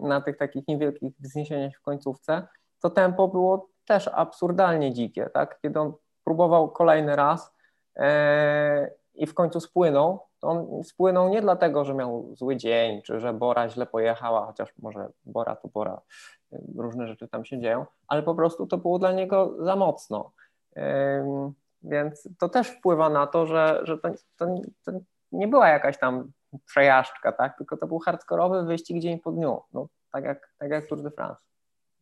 na 0.00 0.20
tych 0.20 0.36
takich 0.36 0.68
niewielkich 0.68 1.12
wzniesieniach 1.20 1.72
w 1.76 1.82
końcówce, 1.82 2.46
to 2.82 2.90
tempo 2.90 3.28
było 3.28 3.68
też 3.86 4.10
absurdalnie 4.14 4.92
dzikie, 4.92 5.30
tak? 5.34 5.58
Kiedy 5.62 5.80
on 5.80 5.92
próbował 6.24 6.70
kolejny 6.70 7.16
raz 7.16 7.54
i 9.18 9.26
w 9.26 9.34
końcu 9.34 9.60
spłynął, 9.60 10.20
to 10.40 10.48
on 10.48 10.84
spłynął 10.84 11.28
nie 11.28 11.42
dlatego, 11.42 11.84
że 11.84 11.94
miał 11.94 12.28
zły 12.36 12.56
dzień, 12.56 13.02
czy 13.02 13.20
że 13.20 13.32
Bora 13.32 13.68
źle 13.68 13.86
pojechała, 13.86 14.46
chociaż 14.46 14.74
może 14.78 15.08
Bora 15.24 15.56
to 15.56 15.68
Bora, 15.68 16.00
różne 16.76 17.06
rzeczy 17.06 17.28
tam 17.28 17.44
się 17.44 17.60
dzieją, 17.60 17.86
ale 18.08 18.22
po 18.22 18.34
prostu 18.34 18.66
to 18.66 18.78
było 18.78 18.98
dla 18.98 19.12
niego 19.12 19.54
za 19.58 19.76
mocno. 19.76 20.32
Więc 21.82 22.28
to 22.38 22.48
też 22.48 22.68
wpływa 22.68 23.10
na 23.10 23.26
to, 23.26 23.46
że, 23.46 23.80
że 23.82 23.98
to, 23.98 24.10
to, 24.36 24.46
to 24.84 24.92
nie 25.32 25.48
była 25.48 25.68
jakaś 25.68 25.98
tam 25.98 26.32
przejażdżka, 26.64 27.32
tak? 27.32 27.58
tylko 27.58 27.76
to 27.76 27.86
był 27.86 27.98
hardkorowy 27.98 28.62
wyścig 28.62 28.98
dzień 29.00 29.18
po 29.18 29.32
dniu, 29.32 29.62
no, 29.72 29.88
tak, 30.12 30.24
jak, 30.24 30.52
tak 30.58 30.70
jak 30.70 30.86
Tour 30.86 31.02
de 31.02 31.10
France. 31.10 31.47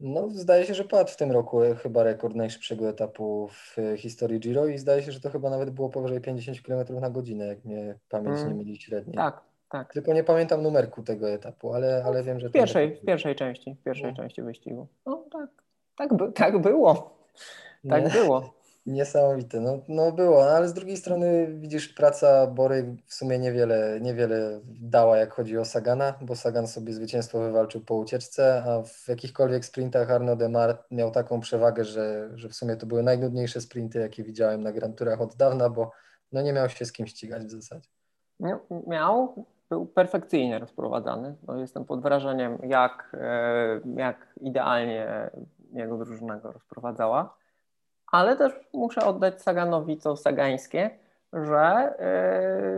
No, 0.00 0.29
zdaje 0.31 0.67
się, 0.67 0.75
że 0.75 0.85
padł 0.85 1.11
w 1.11 1.17
tym 1.17 1.33
roku 1.33 1.61
chyba 1.83 2.03
rekord 2.03 2.35
najszybszego 2.35 2.88
etapu 2.88 3.49
w 3.49 3.76
historii 3.97 4.41
Giro 4.41 4.67
i 4.67 4.79
zdaje 4.79 5.03
się, 5.03 5.12
że 5.12 5.21
to 5.21 5.31
chyba 5.31 5.50
nawet 5.50 5.71
było 5.71 5.88
powyżej 5.88 6.21
50 6.21 6.61
km 6.62 7.00
na 7.00 7.11
godzinę, 7.11 7.47
jak 7.47 7.65
mnie 7.65 7.99
pamięć 8.09 8.38
mm. 8.38 8.49
nie 8.49 8.55
myli 8.55 8.76
średniej. 8.76 9.17
Tak, 9.17 9.41
tak. 9.71 9.93
Tylko 9.93 10.12
nie 10.12 10.25
pamiętam 10.25 10.62
numerku 10.62 11.03
tego 11.03 11.31
etapu, 11.31 11.75
ale, 11.75 12.05
ale 12.07 12.23
wiem, 12.23 12.41
że... 12.41 12.49
W 12.49 12.53
pierwszej, 12.53 12.97
w 12.97 13.05
pierwszej 13.05 13.37
części, 13.37 13.76
w 13.81 13.85
pierwszej 13.85 14.11
no. 14.11 14.17
części 14.17 14.43
wyścigu. 14.43 14.87
No 15.07 15.25
tak, 15.33 15.50
tak, 15.97 16.15
by, 16.15 16.33
tak 16.33 16.59
było. 16.59 17.19
Tak 17.88 18.05
nie? 18.05 18.11
było. 18.11 18.56
Niesamowite, 18.87 19.61
no, 19.61 19.78
no 19.88 20.12
było, 20.12 20.45
no, 20.45 20.50
ale 20.50 20.69
z 20.69 20.75
drugiej 20.75 20.97
strony 20.97 21.47
widzisz, 21.47 21.88
praca 21.88 22.47
Bory 22.47 22.97
w 23.07 23.14
sumie 23.14 23.38
niewiele, 23.38 24.00
niewiele 24.00 24.61
dała, 24.81 25.16
jak 25.16 25.33
chodzi 25.33 25.59
o 25.59 25.64
Sagana, 25.64 26.14
bo 26.21 26.37
Sagan 26.37 26.66
sobie 26.66 26.93
zwycięstwo 26.93 27.40
wywalczył 27.40 27.81
po 27.81 27.95
ucieczce, 27.95 28.64
a 28.66 28.83
w 28.83 29.09
jakichkolwiek 29.09 29.64
sprintach 29.64 30.11
Arnaud 30.11 30.38
Demar 30.38 30.85
miał 30.90 31.11
taką 31.11 31.40
przewagę, 31.40 31.85
że, 31.85 32.31
że 32.35 32.49
w 32.49 32.55
sumie 32.55 32.76
to 32.76 32.87
były 32.87 33.02
najnudniejsze 33.02 33.61
sprinty, 33.61 33.99
jakie 33.99 34.25
widziałem 34.25 34.62
na 34.62 34.73
Grand 34.73 34.99
Tourach 34.99 35.21
od 35.21 35.37
dawna, 35.37 35.71
bo 35.71 35.90
no 36.33 36.43
nie 36.43 36.52
miał 36.52 36.69
się 36.69 36.85
z 36.85 36.93
kim 36.93 37.07
ścigać 37.07 37.43
w 37.45 37.50
zasadzie. 37.50 37.88
Miał, 38.87 39.47
był 39.71 39.87
perfekcyjnie 39.87 40.59
rozprowadzany. 40.59 41.35
No, 41.47 41.57
jestem 41.57 41.85
pod 41.85 42.02
wrażeniem, 42.02 42.59
jak, 42.62 43.16
e, 43.21 43.81
jak 43.97 44.35
idealnie 44.40 45.31
jego 45.73 45.99
drużyna 45.99 46.37
go 46.37 46.52
rozprowadzała 46.52 47.37
ale 48.13 48.37
też 48.37 48.53
muszę 48.73 49.07
oddać 49.07 49.43
Saganowi 49.43 49.97
to 49.97 50.17
sagańskie, 50.17 50.91
że 51.33 51.95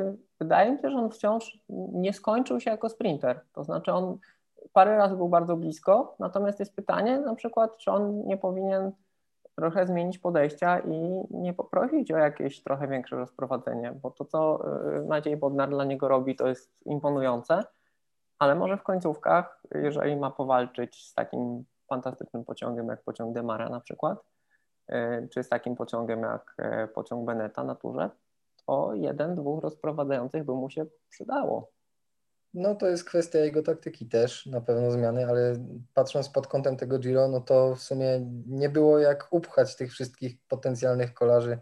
yy, 0.07 0.17
wydaje 0.41 0.73
mi 0.73 0.79
się, 0.79 0.91
że 0.91 0.97
on 0.97 1.11
wciąż 1.11 1.59
nie 1.93 2.13
skończył 2.13 2.61
się 2.61 2.71
jako 2.71 2.89
sprinter. 2.89 3.41
To 3.53 3.65
znaczy 3.65 3.93
on 3.93 4.19
parę 4.73 4.97
razy 4.97 5.17
był 5.17 5.29
bardzo 5.29 5.57
blisko, 5.57 6.17
natomiast 6.19 6.61
jest 6.61 6.77
pytanie 6.77 7.21
na 7.21 7.35
przykład, 7.35 7.77
czy 7.77 7.91
on 7.91 8.27
nie 8.27 8.37
powinien 8.37 8.93
trochę 9.57 9.87
zmienić 9.87 10.19
podejścia 10.19 10.79
i 10.79 11.23
nie 11.31 11.55
poprosić 11.55 12.13
o 12.13 12.17
jakieś 12.17 12.63
trochę 12.63 12.89
większe 12.89 13.17
rozprowadzenie, 13.17 13.93
bo 14.03 14.11
to, 14.11 14.25
co 14.25 14.61
y, 14.99 15.05
Maciej 15.05 15.37
Bodnar 15.37 15.69
dla 15.69 15.85
niego 15.85 16.09
robi, 16.09 16.37
to 16.37 16.49
jest 16.49 16.73
imponujące, 16.85 17.65
ale 18.39 18.55
może 18.55 18.77
w 18.77 18.83
końcówkach, 18.83 19.63
jeżeli 19.75 20.17
ma 20.17 20.31
powalczyć 20.31 21.07
z 21.07 21.15
takim 21.15 21.65
fantastycznym 21.89 22.45
pociągiem 22.45 22.89
jak 22.89 23.03
pociąg 23.03 23.35
Demara 23.35 23.69
na 23.69 23.81
przykład, 23.81 24.25
czy 25.31 25.43
z 25.43 25.49
takim 25.49 25.77
pociągiem 25.77 26.23
jak 26.23 26.55
e, 26.59 26.89
pociąg 26.89 27.27
Beneta 27.27 27.65
na 27.65 27.75
turze, 27.75 28.11
to 28.67 28.95
jeden, 28.95 29.35
dwóch 29.35 29.63
rozprowadzających 29.63 30.45
by 30.45 30.53
mu 30.53 30.71
się 30.71 30.87
przydało. 31.09 31.71
No 32.55 32.75
to 32.75 32.87
jest 32.87 33.05
kwestia 33.05 33.39
jego 33.39 33.63
taktyki 33.63 34.07
też, 34.07 34.47
na 34.47 34.61
pewno 34.61 34.91
zmiany, 34.91 35.27
ale 35.27 35.55
patrząc 35.95 36.29
pod 36.29 36.47
kątem 36.47 36.77
tego 36.77 36.99
Giro, 36.99 37.29
no 37.29 37.41
to 37.41 37.75
w 37.75 37.83
sumie 37.83 38.27
nie 38.47 38.69
było 38.69 38.99
jak 38.99 39.29
upchać 39.31 39.77
tych 39.77 39.93
wszystkich 39.93 40.37
potencjalnych 40.49 41.15
kolarzy, 41.15 41.59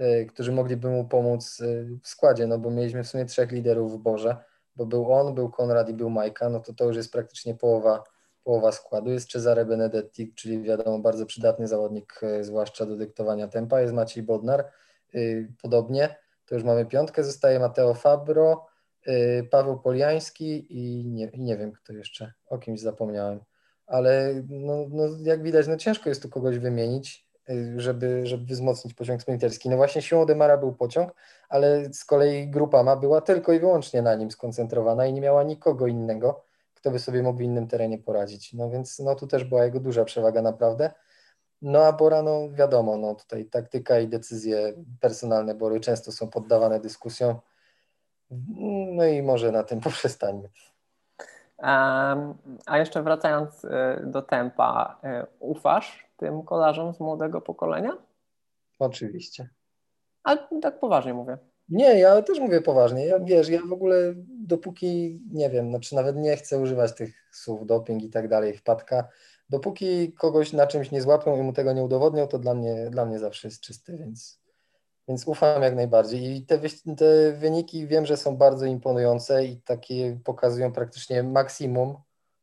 y, 0.00 0.26
którzy 0.26 0.52
mogliby 0.52 0.88
mu 0.88 1.08
pomóc 1.08 1.62
w 2.02 2.08
składzie, 2.08 2.46
no 2.46 2.58
bo 2.58 2.70
mieliśmy 2.70 3.04
w 3.04 3.08
sumie 3.08 3.24
trzech 3.24 3.52
liderów 3.52 3.92
w 3.92 3.98
Borze, 3.98 4.36
bo 4.76 4.86
był 4.86 5.12
on, 5.12 5.34
był 5.34 5.50
Konrad 5.50 5.88
i 5.88 5.94
był 5.94 6.10
Majka, 6.10 6.48
no 6.48 6.60
to 6.60 6.74
to 6.74 6.84
już 6.84 6.96
jest 6.96 7.12
praktycznie 7.12 7.54
połowa 7.54 8.04
połowa 8.44 8.72
składu. 8.72 9.10
Jest 9.10 9.30
Cesare 9.30 9.66
Benedetti, 9.66 10.34
czyli 10.34 10.62
wiadomo, 10.62 10.98
bardzo 10.98 11.26
przydatny 11.26 11.68
zawodnik, 11.68 12.20
e, 12.22 12.44
zwłaszcza 12.44 12.86
do 12.86 12.96
dyktowania 12.96 13.48
tempa. 13.48 13.80
Jest 13.80 13.94
Maciej 13.94 14.22
Bodnar, 14.22 14.60
e, 15.14 15.18
podobnie. 15.62 16.16
To 16.46 16.54
już 16.54 16.64
mamy 16.64 16.86
piątkę. 16.86 17.24
Zostaje 17.24 17.60
Mateo 17.60 17.94
Fabro, 17.94 18.66
e, 19.06 19.42
Paweł 19.42 19.78
Poliański 19.78 20.66
i 20.70 21.06
nie, 21.06 21.26
i 21.26 21.40
nie 21.40 21.56
wiem 21.56 21.72
kto 21.72 21.92
jeszcze. 21.92 22.32
O 22.46 22.58
kimś 22.58 22.80
zapomniałem. 22.80 23.40
Ale 23.86 24.34
no, 24.48 24.86
no, 24.90 25.04
jak 25.22 25.42
widać, 25.42 25.68
no 25.68 25.76
ciężko 25.76 26.08
jest 26.08 26.22
tu 26.22 26.28
kogoś 26.28 26.58
wymienić, 26.58 27.26
żeby, 27.76 28.26
żeby 28.26 28.46
wzmocnić 28.46 28.94
pociąg 28.94 29.22
sprinterski. 29.22 29.68
No 29.68 29.76
właśnie 29.76 30.02
siłą 30.02 30.26
Demara 30.26 30.56
był 30.56 30.72
pociąg, 30.72 31.14
ale 31.48 31.92
z 31.94 32.04
kolei 32.04 32.48
grupa 32.48 32.82
ma 32.82 32.96
była 32.96 33.20
tylko 33.20 33.52
i 33.52 33.60
wyłącznie 33.60 34.02
na 34.02 34.14
nim 34.14 34.30
skoncentrowana 34.30 35.06
i 35.06 35.12
nie 35.12 35.20
miała 35.20 35.42
nikogo 35.42 35.86
innego 35.86 36.44
kto 36.82 36.90
by 36.90 36.98
sobie 36.98 37.22
mógł 37.22 37.38
w 37.38 37.42
innym 37.42 37.68
terenie 37.68 37.98
poradzić. 37.98 38.52
No 38.52 38.70
więc 38.70 38.98
no 38.98 39.14
tu 39.14 39.26
też 39.26 39.44
była 39.44 39.64
jego 39.64 39.80
duża 39.80 40.04
przewaga 40.04 40.42
naprawdę. 40.42 40.90
No 41.62 41.84
a 41.84 41.92
Bora, 41.92 42.22
no 42.22 42.50
wiadomo, 42.52 42.96
no 42.96 43.14
tutaj 43.14 43.44
taktyka 43.44 44.00
i 44.00 44.08
decyzje 44.08 44.72
personalne 45.00 45.54
Bory 45.54 45.80
często 45.80 46.12
są 46.12 46.30
poddawane 46.30 46.80
dyskusjom. 46.80 47.36
No 48.96 49.04
i 49.04 49.22
może 49.22 49.52
na 49.52 49.62
tym 49.62 49.80
poprzestańmy. 49.90 50.48
A 52.66 52.78
jeszcze 52.78 53.02
wracając 53.02 53.64
y, 53.64 53.68
do 54.06 54.22
tempa, 54.22 55.00
y, 55.04 55.26
ufasz 55.38 56.06
tym 56.16 56.42
kolarzom 56.42 56.94
z 56.94 57.00
młodego 57.00 57.40
pokolenia? 57.40 57.96
Oczywiście. 58.78 59.48
Ale 60.22 60.48
tak 60.62 60.80
poważnie 60.80 61.14
mówię. 61.14 61.38
Nie, 61.72 61.98
ja 61.98 62.22
też 62.22 62.38
mówię 62.38 62.60
poważnie. 62.60 63.06
Ja 63.06 63.20
wiesz, 63.20 63.48
ja 63.48 63.60
w 63.66 63.72
ogóle 63.72 64.14
dopóki 64.28 65.20
nie 65.32 65.50
wiem, 65.50 65.70
znaczy 65.70 65.94
nawet 65.94 66.16
nie 66.16 66.36
chcę 66.36 66.58
używać 66.58 66.94
tych 66.94 67.14
słów 67.32 67.66
doping 67.66 68.02
i 68.02 68.10
tak 68.10 68.28
dalej, 68.28 68.56
wpadka. 68.56 69.08
Dopóki 69.48 70.12
kogoś 70.12 70.52
na 70.52 70.66
czymś 70.66 70.90
nie 70.90 71.02
złapią 71.02 71.38
i 71.38 71.42
mu 71.42 71.52
tego 71.52 71.72
nie 71.72 71.82
udowodnią, 71.82 72.26
to 72.26 72.38
dla 72.38 72.54
mnie, 72.54 72.90
dla 72.90 73.06
mnie 73.06 73.18
zawsze 73.18 73.48
jest 73.48 73.60
czysty, 73.60 73.96
więc, 73.96 74.40
więc 75.08 75.28
ufam 75.28 75.62
jak 75.62 75.74
najbardziej. 75.74 76.36
I 76.36 76.46
te, 76.46 76.58
te 76.96 77.32
wyniki 77.32 77.86
wiem, 77.86 78.06
że 78.06 78.16
są 78.16 78.36
bardzo 78.36 78.66
imponujące 78.66 79.44
i 79.44 79.60
takie 79.60 80.20
pokazują 80.24 80.72
praktycznie 80.72 81.22
maksimum 81.22 81.96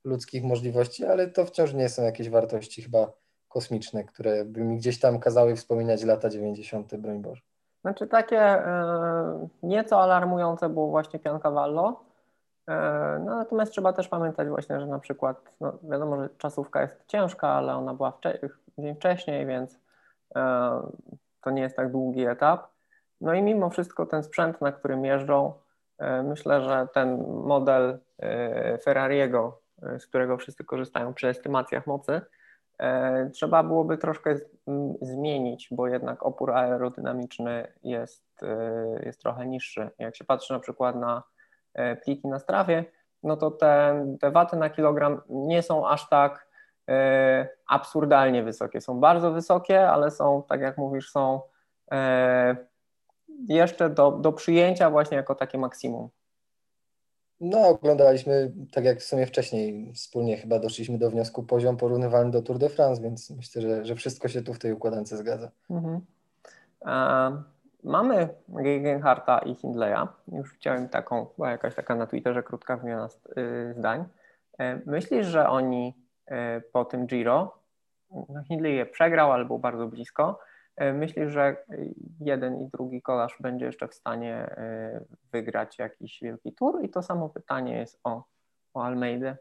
ludzkich 0.04 0.44
możliwości, 0.44 1.06
ale 1.06 1.28
to 1.28 1.46
wciąż 1.46 1.74
nie 1.74 1.90
są 1.90 2.04
jakieś 2.04 2.30
wartości 2.30 2.82
chyba 2.82 3.14
kosmiczne, 3.48 4.04
które 4.04 4.46
by 4.46 4.64
mi 4.64 4.78
gdzieś 4.78 5.00
tam 5.00 5.20
kazały 5.20 5.56
wspominać 5.56 6.04
lata 6.04 6.30
90., 6.30 6.96
broń 6.96 7.22
Boże. 7.22 7.49
Znaczy 7.82 8.08
takie 8.08 8.42
e, 8.42 9.48
nieco 9.64 10.04
alarmujące 10.04 10.70
było 10.70 10.88
właśnie 10.88 11.20
Piancavallo, 11.20 12.04
e, 12.68 12.74
no, 13.26 13.36
natomiast 13.36 13.72
trzeba 13.72 13.94
też 13.94 14.08
pamiętać 14.08 14.48
właśnie, 14.48 14.80
że 14.80 14.88
na 14.88 15.00
przykład, 15.00 15.56
no, 15.62 15.74
wiadomo, 15.84 16.22
że 16.22 16.30
czasówka 16.38 16.82
jest 16.82 17.06
ciężka, 17.08 17.48
ale 17.48 17.76
ona 17.76 17.94
była 17.94 18.12
wcze 18.12 18.40
dzień 18.78 18.96
wcześniej, 18.96 19.46
więc 19.46 19.80
e, 20.36 20.82
to 21.42 21.52
nie 21.52 21.62
jest 21.62 21.76
tak 21.76 21.92
długi 21.92 22.26
etap. 22.26 22.68
No 23.22 23.34
i 23.34 23.42
mimo 23.42 23.70
wszystko 23.70 24.06
ten 24.06 24.24
sprzęt, 24.24 24.62
na 24.62 24.72
którym 24.72 25.06
jeżdżą, 25.06 25.54
myślę, 26.24 26.62
że 26.62 26.88
ten 26.94 27.28
model 27.28 28.00
Ferrariego, 28.84 29.60
z 29.98 30.08
którego 30.08 30.38
wszyscy 30.38 30.64
korzystają 30.64 31.14
przy 31.14 31.28
estymacjach 31.28 31.88
mocy, 31.88 32.22
trzeba 33.34 33.64
byłoby 33.64 33.98
troszkę 33.98 34.36
zmienić, 35.02 35.68
bo 35.72 35.88
jednak 35.88 36.26
opór 36.26 36.52
aerodynamiczny 36.52 37.74
jest, 37.84 38.44
e, 38.44 39.06
jest 39.06 39.22
trochę 39.22 39.46
niższy. 39.46 39.90
Jak 40.00 40.16
się 40.16 40.26
patrzy 40.26 40.54
na 40.54 40.60
przykład 40.60 40.96
na 40.96 41.24
e, 41.74 41.96
pliki 41.96 42.28
na 42.28 42.40
strawie, 42.40 42.86
no 43.24 43.38
to 43.38 43.52
te, 43.52 44.06
te 44.20 44.32
waty 44.32 44.58
na 44.58 44.70
kilogram 44.70 45.22
nie 45.30 45.62
są 45.62 45.88
aż 45.88 46.10
tak 46.10 46.50
absurdalnie 47.68 48.44
wysokie. 48.44 48.82
Są 48.82 49.00
bardzo 49.00 49.32
wysokie, 49.32 49.90
ale 49.90 50.12
są, 50.12 50.44
tak 50.50 50.62
jak 50.62 50.78
mówisz, 50.78 51.12
są 51.12 51.42
jeszcze 53.48 53.90
do, 53.90 54.12
do 54.12 54.34
przyjęcia 54.34 54.90
właśnie 54.90 55.18
jako 55.18 55.36
takie 55.36 55.58
maksimum. 55.58 56.10
No, 57.42 57.68
oglądaliśmy, 57.68 58.52
tak 58.72 58.86
jak 58.86 59.00
w 59.00 59.04
sumie 59.04 59.26
wcześniej 59.26 59.94
wspólnie 59.94 60.38
chyba 60.38 60.60
doszliśmy 60.60 60.98
do 60.98 61.10
wniosku, 61.10 61.44
poziom 61.44 61.78
porównywalny 61.78 62.32
do 62.32 62.42
Tour 62.42 62.58
de 62.58 62.70
France, 62.70 63.02
więc 63.02 63.30
myślę, 63.30 63.62
że, 63.62 63.86
że 63.86 63.96
wszystko 63.96 64.28
się 64.28 64.42
tu 64.42 64.54
w 64.54 64.60
tej 64.60 64.74
układance 64.74 65.10
zgadza. 65.10 65.52
E, 66.86 67.44
mamy 67.84 68.30
Gegenharta 68.50 69.40
i 69.40 69.56
Hindleya. 69.56 70.08
Już 70.32 70.54
chciałem 70.54 70.90
taką, 70.90 71.28
była 71.36 71.52
jakaś 71.52 71.76
taka 71.76 71.96
na 71.96 72.08
Twitterze 72.08 72.44
krótka 72.44 72.78
wymiana 72.78 73.10
y, 73.38 73.74
zdań. 73.78 74.06
E, 74.58 74.82
myślisz, 74.86 75.28
że 75.28 75.50
oni 75.50 75.94
e, 76.26 76.62
po 76.62 76.86
tym 76.86 77.08
Giro, 77.08 77.58
no 78.12 78.44
Hindley 78.44 78.76
je 78.76 78.86
przegrał, 78.86 79.32
ale 79.32 79.46
był 79.46 79.60
bardzo 79.60 79.88
blisko, 79.88 80.40
myślisz, 80.94 81.32
że 81.32 81.66
jeden 82.20 82.62
i 82.62 82.68
drugi 82.68 83.02
kolarz 83.02 83.38
będzie 83.40 83.66
jeszcze 83.66 83.88
w 83.88 83.94
stanie 83.94 84.36
e, 84.36 85.02
wygrać 85.32 85.80
jakiś 85.80 86.20
wielki 86.22 86.54
tur? 86.54 86.84
I 86.84 86.90
to 86.90 87.04
samo 87.04 87.30
pytanie 87.30 87.78
jest 87.78 88.00
o, 88.04 88.24
o 88.74 88.84
Almeidę. 88.84 89.38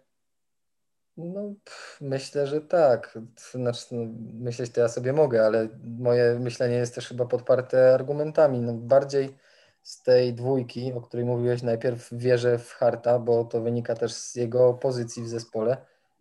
No, 1.16 1.52
myślę, 2.00 2.46
że 2.46 2.60
tak. 2.60 3.18
Znaczy, 3.50 3.94
no, 3.94 4.04
myśleć 4.34 4.72
to 4.72 4.80
ja 4.80 4.88
sobie 4.88 5.12
mogę, 5.12 5.46
ale 5.46 5.68
moje 5.98 6.38
myślenie 6.38 6.76
jest 6.76 6.94
też 6.94 7.08
chyba 7.08 7.26
podparte 7.26 7.94
argumentami. 7.94 8.60
No, 8.60 8.72
bardziej 8.72 9.36
z 9.82 10.02
tej 10.02 10.34
dwójki, 10.34 10.92
o 10.92 11.00
której 11.00 11.26
mówiłeś, 11.26 11.62
najpierw 11.62 12.08
wierzę 12.12 12.58
w 12.58 12.72
Harta, 12.72 13.18
bo 13.18 13.44
to 13.44 13.60
wynika 13.60 13.94
też 13.94 14.12
z 14.12 14.34
jego 14.34 14.74
pozycji 14.74 15.22
w 15.22 15.28
zespole. 15.28 15.76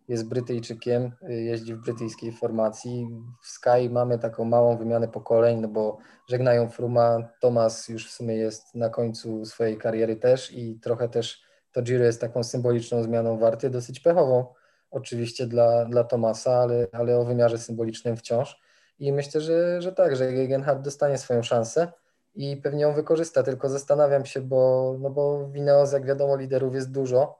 Jest 0.08 0.28
Brytyjczykiem, 0.28 1.12
jeździ 1.28 1.74
w 1.74 1.82
brytyjskiej 1.82 2.32
formacji. 2.32 3.08
W 3.42 3.46
Sky 3.46 3.90
mamy 3.90 4.18
taką 4.18 4.44
małą 4.44 4.76
wymianę 4.76 5.08
pokoleń, 5.08 5.60
no 5.60 5.68
bo 5.68 5.98
żegnają 6.28 6.68
Fruma. 6.68 7.18
Thomas 7.40 7.88
już 7.88 8.08
w 8.08 8.12
sumie 8.12 8.36
jest 8.36 8.74
na 8.74 8.88
końcu 8.90 9.44
swojej 9.44 9.76
kariery 9.78 10.16
też 10.16 10.52
i 10.52 10.80
trochę 10.80 11.08
też 11.08 11.42
to 11.72 11.82
Giro 11.82 12.04
jest 12.04 12.20
taką 12.20 12.42
symboliczną 12.42 13.02
zmianą 13.02 13.38
warty, 13.38 13.70
dosyć 13.70 14.00
pechową 14.00 14.46
oczywiście 14.90 15.46
dla, 15.46 15.84
dla 15.84 16.04
Tomasa, 16.04 16.52
ale, 16.56 16.86
ale 16.92 17.18
o 17.18 17.24
wymiarze 17.24 17.58
symbolicznym 17.58 18.16
wciąż. 18.16 18.60
I 18.98 19.12
myślę, 19.12 19.40
że, 19.40 19.82
że 19.82 19.92
tak, 19.92 20.16
że 20.16 20.32
Gegenhardt 20.32 20.82
dostanie 20.82 21.18
swoją 21.18 21.42
szansę 21.42 21.92
i 22.34 22.56
pewnie 22.56 22.82
ją 22.82 22.94
wykorzysta, 22.94 23.42
tylko 23.42 23.68
zastanawiam 23.68 24.26
się, 24.26 24.40
bo, 24.40 24.94
no 25.00 25.10
bo 25.10 25.48
w 25.48 25.56
Ineos, 25.56 25.92
jak 25.92 26.06
wiadomo, 26.06 26.36
liderów 26.36 26.74
jest 26.74 26.90
dużo. 26.92 27.38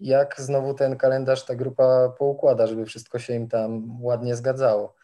Jak 0.00 0.40
znowu 0.40 0.74
ten 0.74 0.96
kalendarz 0.96 1.44
ta 1.44 1.54
grupa 1.54 2.08
poukłada, 2.18 2.66
żeby 2.66 2.86
wszystko 2.86 3.18
się 3.18 3.34
im 3.34 3.48
tam 3.48 4.02
ładnie 4.02 4.36
zgadzało. 4.36 4.94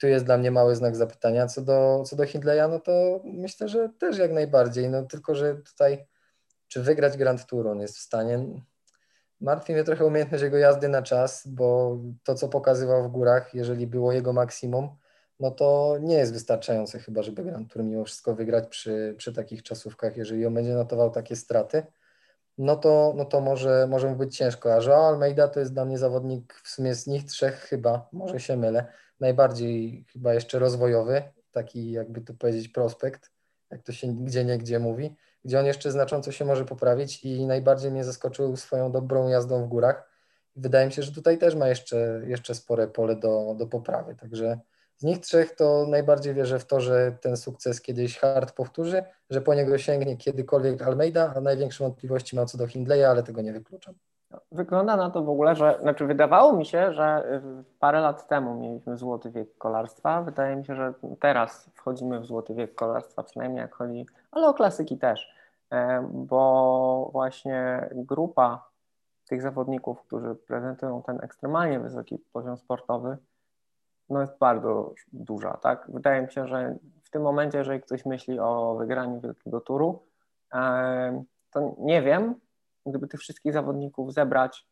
tu 0.00 0.06
jest 0.06 0.24
dla 0.24 0.38
mnie 0.38 0.50
mały 0.50 0.76
znak 0.76 0.96
zapytania. 0.96 1.46
Co 1.46 1.62
do, 1.62 2.02
co 2.06 2.16
do 2.16 2.26
Hindleya, 2.26 2.68
no 2.70 2.80
to 2.80 3.20
myślę, 3.24 3.68
że 3.68 3.88
też 3.98 4.18
jak 4.18 4.32
najbardziej. 4.32 4.90
No 4.90 5.02
tylko, 5.02 5.34
że 5.34 5.54
tutaj 5.54 6.06
czy 6.68 6.82
wygrać 6.82 7.16
Grand 7.16 7.46
Tour 7.46 7.68
on 7.68 7.80
jest 7.80 7.96
w 7.96 8.00
stanie? 8.00 8.46
Martwi 9.40 9.72
mnie 9.72 9.84
trochę 9.84 10.06
umiejętność 10.06 10.44
jego 10.44 10.56
jazdy 10.56 10.88
na 10.88 11.02
czas, 11.02 11.46
bo 11.46 11.98
to, 12.24 12.34
co 12.34 12.48
pokazywał 12.48 13.04
w 13.04 13.12
górach, 13.12 13.54
jeżeli 13.54 13.86
było 13.86 14.12
jego 14.12 14.32
maksimum, 14.32 14.88
no 15.40 15.50
to 15.50 15.96
nie 16.00 16.14
jest 16.14 16.32
wystarczające 16.32 16.98
chyba, 16.98 17.22
żeby 17.22 17.44
Grand 17.44 17.72
Tour 17.72 17.84
mimo 17.84 18.04
wszystko 18.04 18.34
wygrać 18.34 18.68
przy, 18.68 19.14
przy 19.18 19.32
takich 19.32 19.62
czasówkach. 19.62 20.16
Jeżeli 20.16 20.46
on 20.46 20.54
będzie 20.54 20.74
notował 20.74 21.10
takie 21.10 21.36
straty, 21.36 21.82
no 22.60 22.76
to, 22.76 23.14
no 23.16 23.24
to 23.24 23.40
może, 23.40 23.86
może 23.90 24.08
mu 24.08 24.16
być 24.16 24.36
ciężko. 24.36 24.74
A 24.74 24.82
Joao 24.82 25.08
Almeida 25.08 25.48
to 25.48 25.60
jest 25.60 25.72
dla 25.72 25.84
mnie 25.84 25.98
zawodnik 25.98 26.54
w 26.64 26.68
sumie 26.68 26.94
z 26.94 27.06
nich 27.06 27.24
trzech 27.24 27.54
chyba, 27.54 28.08
może 28.12 28.40
się 28.40 28.56
mylę, 28.56 28.86
najbardziej 29.20 30.04
chyba 30.12 30.34
jeszcze 30.34 30.58
rozwojowy, 30.58 31.22
taki 31.52 31.90
jakby 31.90 32.20
tu 32.20 32.34
powiedzieć 32.34 32.68
prospekt, 32.68 33.30
jak 33.70 33.82
to 33.82 33.92
się 33.92 34.14
gdzie 34.14 34.44
nie 34.44 34.58
gdzie 34.58 34.78
mówi 34.78 35.16
gdzie 35.44 35.60
on 35.60 35.66
jeszcze 35.66 35.90
znacząco 35.90 36.32
się 36.32 36.44
może 36.44 36.64
poprawić 36.64 37.24
i 37.24 37.46
najbardziej 37.46 37.90
mnie 37.90 38.04
zaskoczył 38.04 38.56
swoją 38.56 38.92
dobrą 38.92 39.28
jazdą 39.28 39.64
w 39.64 39.68
górach. 39.68 40.10
Wydaje 40.56 40.86
mi 40.86 40.92
się, 40.92 41.02
że 41.02 41.12
tutaj 41.12 41.38
też 41.38 41.54
ma 41.54 41.68
jeszcze, 41.68 42.22
jeszcze 42.26 42.54
spore 42.54 42.88
pole 42.88 43.16
do, 43.16 43.54
do 43.58 43.66
poprawy. 43.66 44.14
Także 44.14 44.58
z 45.00 45.04
nich 45.04 45.18
trzech 45.18 45.56
to 45.56 45.86
najbardziej 45.88 46.34
wierzę 46.34 46.58
w 46.58 46.64
to, 46.64 46.80
że 46.80 47.12
ten 47.20 47.36
sukces 47.36 47.80
kiedyś 47.80 48.18
Hart 48.18 48.52
powtórzy, 48.52 49.02
że 49.30 49.40
po 49.40 49.54
niego 49.54 49.78
sięgnie 49.78 50.16
kiedykolwiek 50.16 50.82
Almeida, 50.82 51.32
a 51.36 51.40
największe 51.40 51.84
wątpliwości 51.84 52.36
mam 52.36 52.46
co 52.46 52.58
do 52.58 52.66
Hindleya, 52.66 53.04
ale 53.04 53.22
tego 53.22 53.42
nie 53.42 53.52
wykluczam. 53.52 53.94
Wygląda 54.52 54.96
na 54.96 55.10
to 55.10 55.22
w 55.22 55.28
ogóle, 55.28 55.56
że, 55.56 55.78
znaczy 55.80 56.06
wydawało 56.06 56.52
mi 56.52 56.66
się, 56.66 56.92
że 56.92 57.40
parę 57.78 58.00
lat 58.00 58.28
temu 58.28 58.60
mieliśmy 58.60 58.96
złoty 58.96 59.30
wiek 59.30 59.58
kolarstwa. 59.58 60.22
Wydaje 60.22 60.56
mi 60.56 60.64
się, 60.64 60.76
że 60.76 60.92
teraz 61.20 61.70
wchodzimy 61.74 62.20
w 62.20 62.26
złoty 62.26 62.54
wiek 62.54 62.74
kolarstwa, 62.74 63.22
przynajmniej 63.22 63.60
jak 63.60 63.74
chodzi, 63.74 64.06
ale 64.30 64.48
o 64.48 64.54
klasyki 64.54 64.98
też, 64.98 65.34
e, 65.72 66.08
bo 66.12 67.08
właśnie 67.12 67.88
grupa 67.94 68.70
tych 69.28 69.42
zawodników, 69.42 70.02
którzy 70.02 70.34
prezentują 70.34 71.02
ten 71.02 71.18
ekstremalnie 71.22 71.80
wysoki 71.80 72.18
poziom 72.32 72.56
sportowy, 72.56 73.16
no 74.10 74.20
jest 74.20 74.38
bardzo 74.38 74.94
duża, 75.12 75.56
tak? 75.56 75.86
Wydaje 75.88 76.22
mi 76.22 76.32
się, 76.32 76.46
że 76.46 76.76
w 77.04 77.10
tym 77.10 77.22
momencie, 77.22 77.58
jeżeli 77.58 77.80
ktoś 77.80 78.06
myśli 78.06 78.38
o 78.38 78.76
wygraniu 78.78 79.20
wielkiego 79.20 79.60
turu, 79.60 80.02
to 81.50 81.74
nie 81.78 82.02
wiem, 82.02 82.34
gdyby 82.86 83.08
tych 83.08 83.20
wszystkich 83.20 83.52
zawodników 83.52 84.12
zebrać, 84.12 84.66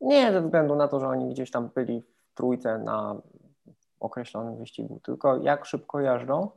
nie 0.00 0.32
ze 0.32 0.40
względu 0.42 0.76
na 0.76 0.88
to, 0.88 1.00
że 1.00 1.08
oni 1.08 1.28
gdzieś 1.28 1.50
tam 1.50 1.70
byli 1.74 2.02
w 2.02 2.34
trójce 2.34 2.78
na 2.78 3.16
określonym 4.00 4.56
wyścigu, 4.56 5.00
tylko 5.04 5.36
jak 5.36 5.64
szybko 5.64 6.00
jeżdżą, 6.00 6.50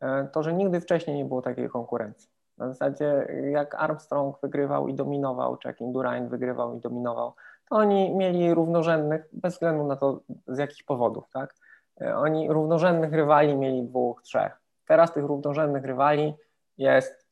e, 0.00 0.28
to 0.32 0.42
że 0.42 0.52
nigdy 0.52 0.80
wcześniej 0.80 1.16
nie 1.16 1.24
było 1.24 1.42
takiej 1.42 1.68
konkurencji. 1.68 2.30
Na 2.58 2.68
zasadzie 2.68 3.26
jak 3.50 3.74
Armstrong 3.74 4.40
wygrywał 4.42 4.88
i 4.88 4.94
dominował, 4.94 5.56
czy 5.56 5.68
jak 5.68 5.80
Indurain 5.80 6.28
wygrywał 6.28 6.76
i 6.76 6.80
dominował, 6.80 7.32
to 7.68 7.76
oni 7.76 8.14
mieli 8.16 8.54
równorzędnych, 8.54 9.28
bez 9.32 9.54
względu 9.54 9.86
na 9.86 9.96
to 9.96 10.20
z 10.48 10.58
jakich 10.58 10.84
powodów, 10.84 11.30
tak? 11.32 11.54
E, 12.00 12.16
oni 12.16 12.48
równorzędnych 12.48 13.12
rywali 13.12 13.56
mieli 13.56 13.82
dwóch, 13.82 14.22
trzech. 14.22 14.52
Teraz 14.86 15.12
tych 15.12 15.24
równorzędnych 15.24 15.84
rywali 15.84 16.34
jest 16.78 17.26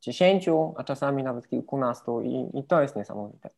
dziesięciu, 0.00 0.74
a 0.76 0.84
czasami 0.84 1.22
nawet 1.22 1.48
kilkunastu 1.48 2.20
i, 2.20 2.50
i 2.54 2.64
to 2.64 2.82
jest 2.82 2.96
niesamowite. 2.96 3.50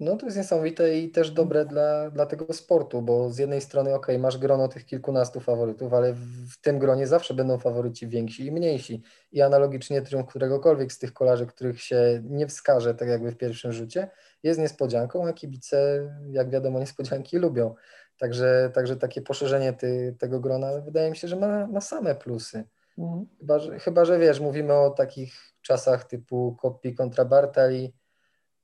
No 0.00 0.16
to 0.16 0.26
jest 0.26 0.38
niesamowite 0.38 0.98
i 0.98 1.10
też 1.10 1.30
dobre 1.30 1.64
dla, 1.64 2.10
dla 2.10 2.26
tego 2.26 2.52
sportu, 2.52 3.02
bo 3.02 3.30
z 3.30 3.38
jednej 3.38 3.60
strony, 3.60 3.94
ok, 3.94 4.06
masz 4.18 4.38
grono 4.38 4.68
tych 4.68 4.86
kilkunastu 4.86 5.40
faworytów, 5.40 5.92
ale 5.92 6.12
w, 6.12 6.60
tym 6.60 6.78
gronie 6.78 7.06
zawsze 7.06 7.34
będą 7.34 7.58
faworyci 7.58 8.08
więksi 8.08 8.46
i 8.46 8.52
mniejsi. 8.52 9.02
I 9.32 9.42
analogicznie 9.42 10.02
triumf 10.02 10.26
któregokolwiek 10.26 10.92
z 10.92 10.98
tych 10.98 11.12
kolarzy, 11.12 11.46
których 11.46 11.82
się 11.82 12.22
nie 12.24 12.46
wskaże, 12.46 12.94
tak 12.94 13.08
jakby 13.08 13.30
w 13.30 13.36
pierwszym 13.36 13.72
rzucie, 13.72 14.10
jest 14.42 14.60
niespodzianką, 14.60 15.28
a 15.28 15.32
kibice, 15.32 16.08
jak 16.30 16.50
wiadomo, 16.50 16.80
niespodzianki 16.80 17.38
lubią. 17.38 17.74
Także, 18.18 18.70
także 18.74 18.96
takie 18.96 19.22
poszerzenie 19.22 19.72
ty, 19.72 20.16
tego 20.18 20.40
grona 20.40 20.80
wydaje 20.80 21.10
mi 21.10 21.16
się, 21.16 21.28
że 21.28 21.36
ma, 21.36 21.66
ma 21.66 21.80
same 21.80 22.14
plusy. 22.14 22.64
Mhm. 22.98 23.26
Chyba, 23.38 23.58
że, 23.58 23.78
chyba, 23.78 24.04
że 24.04 24.18
wiesz, 24.18 24.40
mówimy 24.40 24.74
o 24.74 24.90
takich 24.90 25.34
czasach 25.62 26.04
typu 26.04 26.56
Koppi 26.60 26.94
kontra 26.94 27.24
Bartali, 27.24 27.94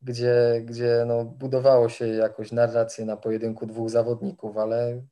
gdzie, 0.03 0.63
gdzie 0.65 1.05
no, 1.07 1.25
budowało 1.25 1.89
się 1.89 2.07
jakoś 2.07 2.53
narrację 2.53 3.05
na 3.05 3.17
pojedynku 3.17 3.67
dwóch 3.67 3.91
zawodników, 3.91 4.57
ale, 4.57 5.03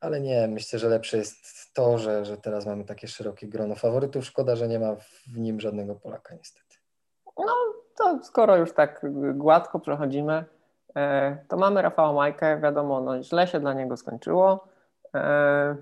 ale 0.00 0.20
nie, 0.20 0.48
myślę, 0.48 0.78
że 0.78 0.88
lepsze 0.88 1.16
jest 1.16 1.36
to, 1.74 1.98
że, 1.98 2.24
że 2.24 2.36
teraz 2.36 2.66
mamy 2.66 2.84
takie 2.84 3.08
szerokie 3.08 3.48
grono 3.48 3.74
faworytów. 3.74 4.24
Szkoda, 4.24 4.56
że 4.56 4.68
nie 4.68 4.78
ma 4.78 4.96
w 5.26 5.38
nim 5.38 5.60
żadnego 5.60 5.94
Polaka 5.94 6.34
niestety. 6.34 6.76
No, 7.38 7.54
to 7.96 8.20
skoro 8.22 8.56
już 8.56 8.72
tak 8.72 9.06
gładko 9.34 9.80
przechodzimy, 9.80 10.44
to 11.48 11.56
mamy 11.56 11.82
Rafała 11.82 12.12
Majkę, 12.12 12.60
wiadomo, 12.60 13.00
no, 13.00 13.22
źle 13.22 13.46
się 13.46 13.60
dla 13.60 13.74
niego 13.74 13.96
skończyło. 13.96 14.68
E, 15.14 15.76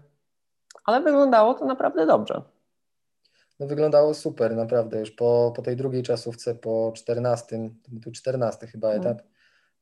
ale 0.85 1.01
wyglądało 1.01 1.55
to 1.55 1.65
naprawdę 1.65 2.07
dobrze. 2.07 2.43
No 3.61 3.67
wyglądało 3.67 4.15
super, 4.15 4.57
naprawdę. 4.57 5.01
Już 5.01 5.11
po, 5.11 5.53
po 5.57 5.63
tej 5.63 5.77
drugiej 5.77 6.03
czasówce, 6.03 6.55
po 6.55 6.93
14, 6.97 7.71
tu 8.05 8.13
14 8.13 8.67
chyba 8.67 8.89
mhm. 8.89 9.07
etap, 9.07 9.27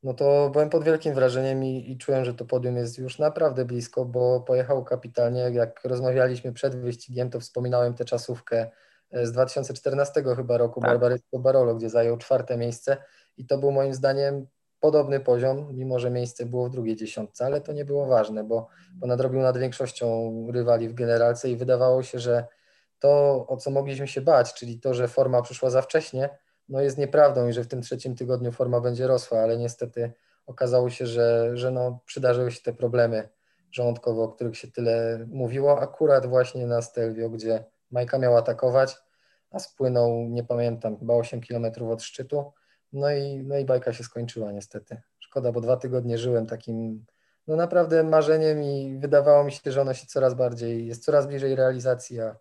no 0.03 0.13
to 0.13 0.49
byłem 0.49 0.69
pod 0.69 0.83
wielkim 0.83 1.13
wrażeniem 1.13 1.63
i, 1.63 1.91
i 1.91 1.97
czułem, 1.97 2.25
że 2.25 2.33
to 2.33 2.45
podium 2.45 2.75
jest 2.75 2.97
już 2.97 3.19
naprawdę 3.19 3.65
blisko, 3.65 4.05
bo 4.05 4.41
pojechał 4.41 4.83
kapitalnie. 4.83 5.39
Jak 5.39 5.85
rozmawialiśmy 5.85 6.53
przed 6.53 6.75
wyścigiem, 6.75 7.29
to 7.29 7.39
wspominałem 7.39 7.93
tę 7.93 8.05
czasówkę 8.05 8.71
e, 9.11 9.25
z 9.25 9.31
2014 9.31 10.23
chyba 10.35 10.57
roku, 10.57 10.81
tak. 10.81 10.89
Barbarysco 10.89 11.39
Barolo, 11.39 11.75
gdzie 11.75 11.89
zajął 11.89 12.17
czwarte 12.17 12.57
miejsce 12.57 12.97
i 13.37 13.45
to 13.45 13.57
był 13.57 13.71
moim 13.71 13.93
zdaniem 13.93 14.47
podobny 14.79 15.19
poziom, 15.19 15.67
mimo 15.73 15.99
że 15.99 16.09
miejsce 16.09 16.45
było 16.45 16.67
w 16.67 16.69
drugiej 16.69 16.95
dziesiątce, 16.95 17.45
ale 17.45 17.61
to 17.61 17.73
nie 17.73 17.85
było 17.85 18.05
ważne, 18.05 18.43
bo, 18.43 18.67
bo 18.95 19.07
nadrobił 19.07 19.39
nad 19.39 19.57
większością 19.57 20.33
rywali 20.51 20.89
w 20.89 20.93
generalce 20.93 21.49
i 21.49 21.55
wydawało 21.55 22.03
się, 22.03 22.19
że 22.19 22.45
to, 22.99 23.45
o 23.47 23.57
co 23.57 23.71
mogliśmy 23.71 24.07
się 24.07 24.21
bać, 24.21 24.53
czyli 24.53 24.79
to, 24.79 24.93
że 24.93 25.07
forma 25.07 25.41
przyszła 25.41 25.69
za 25.69 25.81
wcześnie, 25.81 26.29
no 26.69 26.81
jest 26.81 26.97
nieprawdą 26.97 27.47
i 27.47 27.53
że 27.53 27.63
w 27.63 27.67
tym 27.67 27.81
trzecim 27.81 28.15
tygodniu 28.15 28.51
forma 28.51 28.81
będzie 28.81 29.07
rosła, 29.07 29.39
ale 29.39 29.57
niestety 29.57 30.11
okazało 30.45 30.89
się, 30.89 31.07
że, 31.07 31.57
że 31.57 31.71
no, 31.71 31.99
przydarzyły 32.05 32.51
się 32.51 32.61
te 32.61 32.73
problemy 32.73 33.29
żołądkowe, 33.71 34.21
o 34.21 34.27
których 34.27 34.57
się 34.57 34.71
tyle 34.71 35.25
mówiło, 35.31 35.81
akurat 35.81 36.25
właśnie 36.25 36.67
na 36.67 36.81
Stelvio, 36.81 37.29
gdzie 37.29 37.63
Majka 37.91 38.17
miał 38.17 38.37
atakować, 38.37 38.97
a 39.51 39.59
spłynął, 39.59 40.27
nie 40.29 40.43
pamiętam, 40.43 40.99
chyba 40.99 41.13
8 41.13 41.41
km 41.41 41.65
od 41.91 42.03
szczytu, 42.03 42.51
no 42.93 43.11
i, 43.11 43.43
no 43.43 43.57
i 43.57 43.65
bajka 43.65 43.93
się 43.93 44.03
skończyła 44.03 44.51
niestety. 44.51 45.01
Szkoda, 45.19 45.51
bo 45.51 45.61
dwa 45.61 45.77
tygodnie 45.77 46.17
żyłem 46.17 46.45
takim 46.45 47.05
no 47.47 47.55
naprawdę 47.55 48.03
marzeniem 48.03 48.63
i 48.63 48.97
wydawało 48.99 49.43
mi 49.43 49.51
się, 49.51 49.71
że 49.71 49.81
ono 49.81 49.93
się 49.93 50.07
coraz 50.07 50.33
bardziej, 50.33 50.87
jest 50.87 51.05
coraz 51.05 51.27
bliżej 51.27 51.55
realizacji, 51.55 52.21
a, 52.21 52.35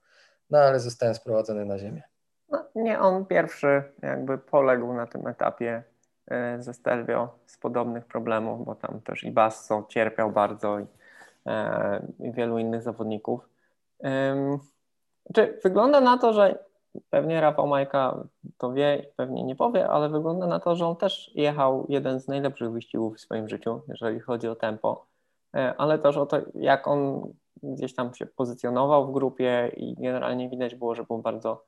no 0.51 0.59
ale 0.59 0.81
zostałem 0.81 1.15
sprowadzony 1.15 1.65
na 1.65 1.79
ziemię. 1.79 2.03
No, 2.49 2.65
nie 2.75 3.01
on 3.01 3.27
pierwszy 3.27 3.83
jakby 4.03 4.39
poległ 4.39 4.93
na 4.93 5.07
tym 5.07 5.27
etapie 5.27 5.83
e, 6.29 6.63
ze 6.63 6.75
Stelvio 6.75 7.39
z 7.47 7.59
podobnych 7.59 8.05
problemów, 8.05 8.65
bo 8.65 8.75
tam 8.75 9.01
też 9.01 9.25
i 9.25 9.31
Basso 9.31 9.87
cierpiał 9.89 10.31
bardzo 10.31 10.79
i, 10.79 10.87
e, 11.47 12.07
i 12.19 12.33
wielu 12.33 12.59
innych 12.59 12.83
zawodników. 12.83 13.49
Czy 15.35 15.59
wygląda 15.65 16.01
na 16.01 16.19
to, 16.19 16.33
że 16.33 16.59
pewnie 17.11 17.41
Rafał 17.41 17.67
Majka 17.67 18.25
to 18.59 18.73
wie 18.73 19.07
pewnie 19.17 19.45
nie 19.45 19.57
powie, 19.57 19.89
ale 19.89 20.09
wygląda 20.09 20.47
na 20.47 20.61
to, 20.61 20.77
że 20.77 20.87
on 20.87 20.97
też 20.97 21.31
jechał 21.35 21.87
jeden 21.89 22.21
z 22.21 22.29
najlepszych 22.29 22.73
wyścigów 22.73 23.17
w 23.17 23.21
swoim 23.21 23.49
życiu, 23.49 23.81
jeżeli 23.89 24.21
chodzi 24.21 24.49
o 24.49 24.57
tempo, 24.57 25.07
e, 25.57 25.75
ale 25.79 25.99
też 25.99 26.17
o 26.17 26.27
to, 26.27 26.37
jak 26.55 26.89
on 26.89 27.33
gdzieś 27.63 27.95
tam 27.95 28.15
się 28.15 28.27
pozycjonował 28.27 29.07
w 29.07 29.13
grupie 29.13 29.73
i 29.77 29.95
generalnie 29.95 30.49
widać 30.49 30.75
było, 30.75 30.95
że 30.95 31.05
był 31.05 31.19
bardzo 31.19 31.65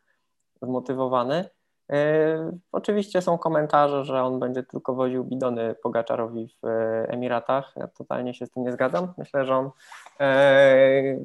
zmotywowany. 0.63 1.45
E, 1.93 2.59
oczywiście 2.73 3.23
są 3.23 3.39
komentarze, 3.39 4.05
że 4.05 4.23
on 4.23 4.41
będzie 4.41 4.63
tylko 4.63 4.95
woził 4.95 5.25
bidony 5.25 5.75
Pogaczarowi 5.83 6.49
w 6.63 6.67
e, 6.67 7.07
Emiratach. 7.09 7.73
Ja 7.77 7.89
totalnie 7.89 8.35
się 8.35 8.47
z 8.47 8.51
tym 8.51 8.65
nie 8.65 8.73
zgadzam. 8.73 9.13
Myślę, 9.19 9.45
że 9.45 9.57
on 9.57 9.71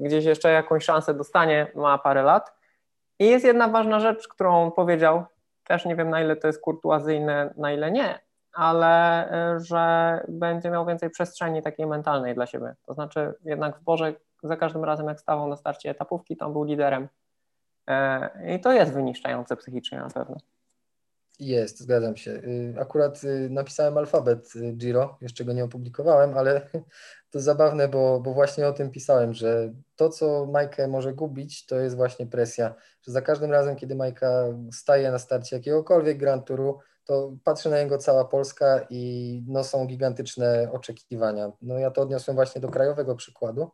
gdzieś 0.02 0.26
jeszcze 0.26 0.52
jakąś 0.52 0.84
szansę 0.84 1.14
dostanie, 1.14 1.68
ma 1.76 1.98
parę 1.98 2.24
lat 2.24 2.63
i 3.20 3.26
jest 3.26 3.46
jedna 3.46 3.68
ważna 3.68 4.00
rzecz, 4.00 4.28
którą 4.28 4.72
powiedział, 4.72 5.24
też 5.64 5.86
nie 5.86 5.96
wiem 5.96 6.10
na 6.10 6.22
ile 6.22 6.36
to 6.36 6.48
jest 6.48 6.62
kurtuazyjne, 6.62 7.54
na 7.58 7.72
ile 7.72 7.92
nie, 7.92 8.20
ale 8.54 9.26
y, 9.56 9.60
że 9.60 10.20
będzie 10.28 10.70
miał 10.70 10.86
więcej 10.86 11.10
przestrzeni 11.10 11.62
takiej 11.62 11.88
mentalnej 11.88 12.36
dla 12.36 12.46
siebie. 12.46 12.76
To 12.86 12.94
znaczy 12.94 13.34
jednak 13.44 13.80
w 13.80 13.84
Boże 13.84 14.14
za 14.44 14.58
każdym 14.58 14.84
razem 14.84 15.08
jak 15.08 15.20
stawał 15.20 15.48
na 15.48 15.56
starcie 15.56 15.90
etapówki, 15.90 16.38
to 16.38 16.46
on 16.46 16.54
był 16.54 16.64
liderem. 16.64 17.08
Y, 17.90 18.56
I 18.56 18.60
to 18.60 18.72
jest 18.72 18.94
wyniszczające 18.94 19.58
psychicznie 19.58 19.98
na 19.98 20.10
pewno. 20.10 20.38
Jest, 21.40 21.80
zgadzam 21.80 22.16
się. 22.16 22.32
Y, 22.32 22.76
akurat 22.80 23.22
napisałem 23.50 23.98
alfabet 23.98 24.54
Giro, 24.78 25.18
jeszcze 25.22 25.46
go 25.46 25.54
nie 25.54 25.64
opublikowałem, 25.64 26.38
ale 26.38 26.70
to 27.32 27.40
zabawne, 27.40 27.88
bo, 27.88 28.20
bo 28.20 28.34
właśnie 28.34 28.68
o 28.68 28.74
tym 28.74 28.92
pisałem, 28.92 29.34
że 29.34 29.74
to, 29.96 30.10
co 30.10 30.46
Majkę 30.46 30.88
może 30.88 31.14
gubić, 31.14 31.66
to 31.66 31.80
jest 31.80 31.96
właśnie 31.96 32.28
presja, 32.28 32.76
że 33.02 33.12
za 33.12 33.22
każdym 33.22 33.52
razem, 33.52 33.76
kiedy 33.76 33.96
Majka 33.96 34.46
staje 34.72 35.12
na 35.12 35.20
starcie 35.20 35.56
jakiegokolwiek 35.56 36.18
Grand 36.18 36.46
Touru, 36.46 36.80
to 37.06 37.34
patrzy 37.44 37.70
na 37.70 37.84
niego 37.84 37.98
cała 37.98 38.26
Polska 38.26 38.88
i 38.90 39.44
no, 39.48 39.64
są 39.64 39.88
gigantyczne 39.88 40.70
oczekiwania. 40.72 41.52
No 41.62 41.80
ja 41.80 41.92
to 41.92 42.02
odniosłem 42.02 42.36
właśnie 42.36 42.62
do 42.62 42.70
krajowego 42.70 43.16
przykładu, 43.16 43.72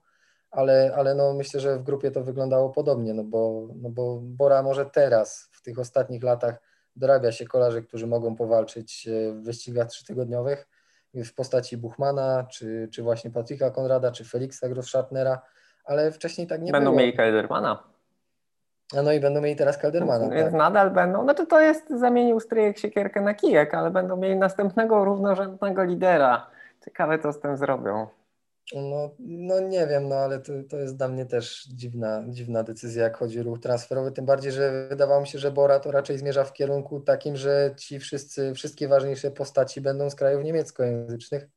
ale, 0.51 0.93
ale 0.95 1.15
no, 1.15 1.33
myślę, 1.33 1.59
że 1.59 1.79
w 1.79 1.83
grupie 1.83 2.11
to 2.11 2.23
wyglądało 2.23 2.69
podobnie, 2.69 3.13
no 3.13 3.23
bo, 3.23 3.67
no 3.75 3.89
bo 3.89 4.19
Bora 4.21 4.63
może 4.63 4.85
teraz, 4.85 5.49
w 5.51 5.61
tych 5.61 5.79
ostatnich 5.79 6.23
latach 6.23 6.68
dorabia 6.99 7.31
się 7.31 7.45
kolarzy, 7.45 7.81
którzy 7.81 8.07
mogą 8.07 8.35
powalczyć 8.35 9.07
e, 9.07 9.31
w 9.31 9.43
wyścigach 9.43 9.87
trzytygodniowych, 9.87 10.67
w 11.13 11.33
postaci 11.33 11.77
Buchmana, 11.77 12.47
czy, 12.51 12.89
czy 12.91 13.03
właśnie 13.03 13.31
Patryka 13.31 13.71
Konrada, 13.71 14.11
czy 14.11 14.25
Feliksa 14.25 14.69
Grosschartnera, 14.69 15.41
ale 15.85 16.11
wcześniej 16.11 16.47
tak 16.47 16.61
nie 16.61 16.71
będą 16.71 16.85
było. 16.85 16.95
Będą 16.95 16.99
mieli 16.99 17.17
Keldermana. 17.17 17.83
A 18.97 19.01
no 19.01 19.11
i 19.11 19.19
będą 19.19 19.41
mieli 19.41 19.55
teraz 19.55 19.77
Keldermana. 19.77 20.29
Więc 20.29 20.51
tak. 20.51 20.53
nadal 20.53 20.91
będą, 20.91 21.23
znaczy 21.23 21.45
to 21.45 21.59
jest, 21.59 21.89
zamienił 21.89 22.39
stryjek 22.39 22.77
siekierkę 22.77 23.21
na 23.21 23.33
kijek, 23.33 23.73
ale 23.73 23.91
będą 23.91 24.17
mieli 24.17 24.35
następnego 24.35 25.05
równorzędnego 25.05 25.83
lidera. 25.83 26.47
Ciekawe, 26.85 27.19
co 27.19 27.33
z 27.33 27.39
tym 27.39 27.57
zrobią. 27.57 28.07
No, 28.75 29.15
no 29.19 29.59
nie 29.59 29.87
wiem, 29.87 30.07
no 30.07 30.15
ale 30.15 30.39
to, 30.39 30.53
to 30.69 30.77
jest 30.77 30.97
dla 30.97 31.07
mnie 31.07 31.25
też 31.25 31.65
dziwna, 31.65 32.23
dziwna 32.27 32.63
decyzja, 32.63 33.03
jak 33.03 33.17
chodzi 33.17 33.39
o 33.39 33.43
ruch 33.43 33.59
transferowy, 33.59 34.11
tym 34.11 34.25
bardziej, 34.25 34.51
że 34.51 34.87
wydawało 34.89 35.21
mi 35.21 35.27
się, 35.27 35.39
że 35.39 35.51
Bora 35.51 35.79
to 35.79 35.91
raczej 35.91 36.17
zmierza 36.17 36.43
w 36.43 36.53
kierunku 36.53 36.99
takim, 36.99 37.35
że 37.35 37.73
ci 37.77 37.99
wszyscy, 37.99 38.53
wszystkie 38.53 38.87
ważniejsze 38.87 39.31
postaci 39.31 39.81
będą 39.81 40.09
z 40.09 40.15
krajów 40.15 40.43
niemieckojęzycznych, 40.43 41.47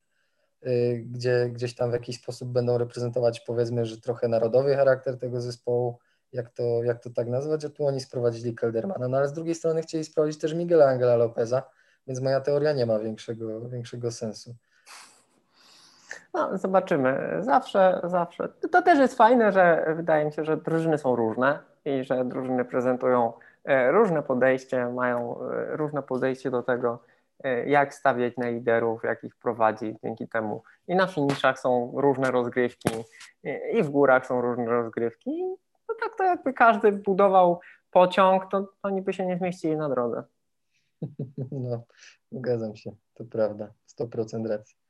yy, 0.63 0.99
gdzie 0.99 1.51
gdzieś 1.53 1.75
tam 1.75 1.91
w 1.91 1.93
jakiś 1.93 2.17
sposób 2.17 2.49
będą 2.49 2.79
reprezentować 2.79 3.41
powiedzmy, 3.41 3.87
że 3.87 4.01
trochę 4.01 4.29
narodowy 4.29 4.77
charakter 4.77 5.19
tego 5.19 5.41
zespołu, 5.41 5.99
jak 6.33 6.51
to, 6.51 6.83
jak 6.85 7.03
to 7.03 7.11
tak 7.11 7.29
nazwać, 7.29 7.65
a 7.65 7.69
tu 7.69 7.87
oni 7.87 8.01
sprowadzili 8.01 8.55
Keldermana, 8.55 9.09
no 9.09 9.17
ale 9.17 9.29
z 9.29 9.33
drugiej 9.33 9.55
strony 9.55 9.83
chcieli 9.83 10.05
sprowadzić 10.05 10.41
też 10.41 10.55
Miguela 10.55 10.87
Angela 10.87 11.17
Lopeza, 11.17 11.63
więc 12.07 12.21
moja 12.21 12.41
teoria 12.41 12.73
nie 12.73 12.87
ma 12.87 12.99
większego, 12.99 13.69
większego 13.69 14.11
sensu. 14.11 14.57
No, 16.35 16.59
zobaczymy. 16.59 17.37
Zawsze, 17.41 18.01
zawsze. 18.05 18.49
To 18.49 18.83
też 18.83 18.99
jest 18.99 19.17
fajne, 19.17 19.53
że 19.53 19.95
wydaje 19.97 20.25
mi 20.25 20.33
się, 20.33 20.45
że 20.45 20.57
drużyny 20.57 20.99
są 20.99 21.17
różne 21.17 21.59
i 21.85 22.05
że 22.05 22.25
drużyny 22.25 22.65
prezentują 22.65 23.33
e, 23.65 23.93
różne 23.93 24.23
podejście, 24.23 24.89
mają 24.89 25.41
e, 25.41 25.77
różne 25.77 26.03
podejście 26.03 26.51
do 26.51 26.63
tego, 26.63 27.03
e, 27.45 27.69
jak 27.69 27.95
stawiać 27.95 28.37
na 28.37 28.49
liderów, 28.49 29.05
jak 29.05 29.25
ich 29.25 29.37
prowadzić. 29.37 29.97
Dzięki 30.05 30.29
temu 30.29 30.63
i 30.89 30.95
na 30.95 31.07
finiszach 31.07 31.59
są 31.59 31.93
różne 31.97 32.31
rozgrywki, 32.31 32.91
i 33.73 33.83
w 33.83 33.91
górach 33.91 34.27
są 34.27 34.41
różne 34.41 34.65
rozgrywki. 34.65 35.45
No 35.89 35.95
tak 36.01 36.17
to 36.19 36.25
jakby 36.25 36.53
każdy 36.53 36.93
budował 36.93 37.61
pociąg, 37.91 38.51
to 38.51 38.69
oni 38.83 39.03
by 39.03 39.13
się 39.13 39.27
nie 39.27 39.39
zmieścili 39.39 39.77
na 39.77 39.89
drodze. 39.89 40.25
No, 41.53 41.83
zgadzam 42.33 42.77
się, 42.77 42.93
to 43.15 43.25
prawda, 43.25 43.73
100% 44.01 44.47
racji. 44.47 44.82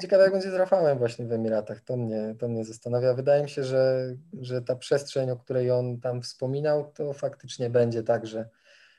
Ciekawe, 0.00 0.22
jak 0.22 0.32
będzie 0.32 0.50
z 0.50 0.54
Rafałem 0.54 0.98
właśnie 0.98 1.26
w 1.26 1.32
Emiratach. 1.32 1.80
To 1.80 1.96
mnie, 1.96 2.34
to 2.38 2.48
mnie 2.48 2.64
zastanawia. 2.64 3.14
Wydaje 3.14 3.42
mi 3.42 3.50
się, 3.50 3.64
że, 3.64 4.14
że 4.40 4.62
ta 4.62 4.76
przestrzeń, 4.76 5.30
o 5.30 5.36
której 5.36 5.70
on 5.70 6.00
tam 6.00 6.22
wspominał, 6.22 6.92
to 6.94 7.12
faktycznie 7.12 7.70
będzie 7.70 8.02
tak, 8.02 8.26
że, 8.26 8.48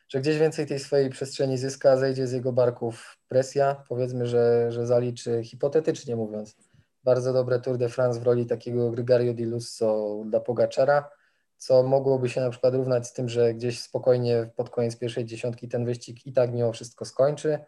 że 0.09 0.21
gdzieś 0.21 0.37
więcej 0.37 0.67
tej 0.67 0.79
swojej 0.79 1.09
przestrzeni 1.09 1.57
zyska, 1.57 1.97
zejdzie 1.97 2.27
z 2.27 2.31
jego 2.31 2.53
barków 2.53 3.17
presja. 3.27 3.83
Powiedzmy, 3.89 4.25
że, 4.25 4.71
że 4.71 4.87
zaliczy, 4.87 5.43
hipotetycznie 5.43 6.15
mówiąc, 6.15 6.55
bardzo 7.03 7.33
dobre 7.33 7.59
Tour 7.59 7.77
de 7.77 7.89
France 7.89 8.19
w 8.19 8.23
roli 8.23 8.45
takiego 8.45 8.91
Gregario 8.91 9.33
di 9.33 9.45
Lusso 9.45 10.21
dla 10.25 10.39
Pogaczara, 10.39 11.09
co 11.57 11.83
mogłoby 11.83 12.29
się 12.29 12.41
na 12.41 12.49
przykład 12.49 12.73
równać 12.73 13.07
z 13.07 13.13
tym, 13.13 13.29
że 13.29 13.53
gdzieś 13.53 13.81
spokojnie 13.81 14.49
pod 14.55 14.69
koniec 14.69 14.97
pierwszej 14.97 15.25
dziesiątki 15.25 15.67
ten 15.67 15.85
wyścig 15.85 16.27
i 16.27 16.33
tak 16.33 16.53
mimo 16.53 16.71
wszystko 16.71 17.05
skończy 17.05 17.59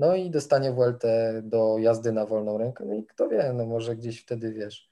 no 0.00 0.14
i 0.14 0.30
dostanie 0.30 0.72
WLT 0.72 1.02
do 1.42 1.78
jazdy 1.78 2.12
na 2.12 2.26
wolną 2.26 2.58
rękę. 2.58 2.84
No 2.86 2.94
i 2.94 3.04
kto 3.04 3.28
wie, 3.28 3.52
no 3.54 3.66
może 3.66 3.96
gdzieś 3.96 4.22
wtedy 4.22 4.52
wiesz. 4.52 4.90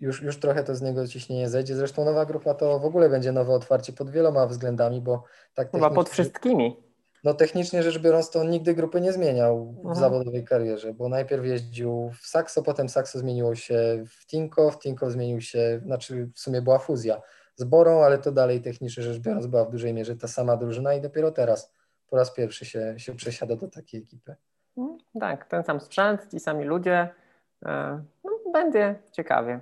Już, 0.00 0.22
już 0.22 0.40
trochę 0.40 0.64
to 0.64 0.74
z 0.74 0.82
niego 0.82 1.08
ciśnienie 1.08 1.48
zejdzie. 1.48 1.76
Zresztą 1.76 2.04
nowa 2.04 2.26
grupa 2.26 2.54
to 2.54 2.78
w 2.78 2.84
ogóle 2.84 3.10
będzie 3.10 3.32
nowe 3.32 3.52
otwarcie 3.52 3.92
pod 3.92 4.10
wieloma 4.10 4.46
względami, 4.46 5.00
bo 5.00 5.24
tak. 5.54 5.70
Chyba 5.70 5.90
pod 5.90 6.08
wszystkimi. 6.08 6.76
No 7.24 7.34
technicznie 7.34 7.82
rzecz 7.82 7.98
biorąc, 7.98 8.30
to 8.30 8.40
on 8.40 8.50
nigdy 8.50 8.74
grupy 8.74 9.00
nie 9.00 9.12
zmieniał 9.12 9.74
w 9.84 9.86
Aha. 9.86 9.94
zawodowej 9.94 10.44
karierze, 10.44 10.94
bo 10.94 11.08
najpierw 11.08 11.44
jeździł 11.44 12.10
w 12.20 12.26
Saxo, 12.26 12.62
potem 12.62 12.88
Saxo 12.88 13.18
zmieniło 13.18 13.54
się 13.54 14.04
w 14.06 14.26
Tinkow, 14.26 14.78
Tinkow 14.78 15.12
zmienił 15.12 15.40
się, 15.40 15.80
znaczy 15.84 16.30
w 16.34 16.40
sumie 16.40 16.62
była 16.62 16.78
fuzja 16.78 17.22
z 17.56 17.64
Borą, 17.64 18.02
ale 18.02 18.18
to 18.18 18.32
dalej 18.32 18.60
technicznie 18.60 19.02
rzecz 19.02 19.18
biorąc 19.18 19.46
była 19.46 19.64
w 19.64 19.70
dużej 19.70 19.94
mierze 19.94 20.16
ta 20.16 20.28
sama 20.28 20.56
drużyna 20.56 20.94
i 20.94 21.00
dopiero 21.00 21.30
teraz 21.30 21.72
po 22.12 22.18
raz 22.18 22.34
pierwszy 22.34 22.64
się, 22.64 22.94
się 22.96 23.14
przesiada 23.14 23.56
do 23.56 23.68
takiej 23.68 24.02
ekipy. 24.02 24.34
Mm, 24.76 24.98
tak, 25.20 25.46
ten 25.46 25.64
sam 25.64 25.80
sprzęt, 25.80 26.30
ci 26.30 26.40
sami 26.40 26.64
ludzie. 26.64 27.08
E, 27.66 28.02
no, 28.24 28.30
będzie 28.52 28.94
ciekawie. 29.12 29.60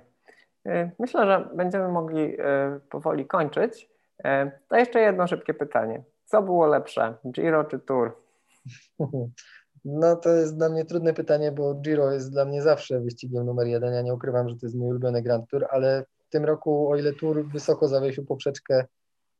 E, 0.65 0.91
myślę, 0.99 1.25
że 1.25 1.49
będziemy 1.55 1.87
mogli 1.87 2.35
e, 2.39 2.79
powoli 2.89 3.25
kończyć. 3.25 3.89
To 4.67 4.77
jeszcze 4.77 4.99
jedno 4.99 5.27
szybkie 5.27 5.53
pytanie. 5.53 6.03
Co 6.25 6.41
było 6.41 6.67
lepsze, 6.67 7.13
Giro 7.31 7.63
czy 7.63 7.79
Tour? 7.79 8.17
No 9.85 10.15
to 10.15 10.29
jest 10.29 10.57
dla 10.57 10.69
mnie 10.69 10.85
trudne 10.85 11.13
pytanie, 11.13 11.51
bo 11.51 11.73
Giro 11.73 12.11
jest 12.11 12.31
dla 12.31 12.45
mnie 12.45 12.61
zawsze 12.61 12.99
wyścigiem 12.99 13.45
numer 13.45 13.67
jeden. 13.67 13.93
Ja 13.93 14.01
nie 14.01 14.13
ukrywam, 14.13 14.49
że 14.49 14.55
to 14.55 14.65
jest 14.65 14.75
mój 14.75 14.89
ulubiony 14.89 15.21
Grand 15.21 15.49
Tour, 15.49 15.67
ale 15.71 16.05
w 16.27 16.29
tym 16.29 16.45
roku, 16.45 16.91
o 16.91 16.95
ile 16.95 17.13
Tour 17.13 17.45
wysoko 17.45 17.87
zawiesił 17.87 18.25
poprzeczkę 18.25 18.85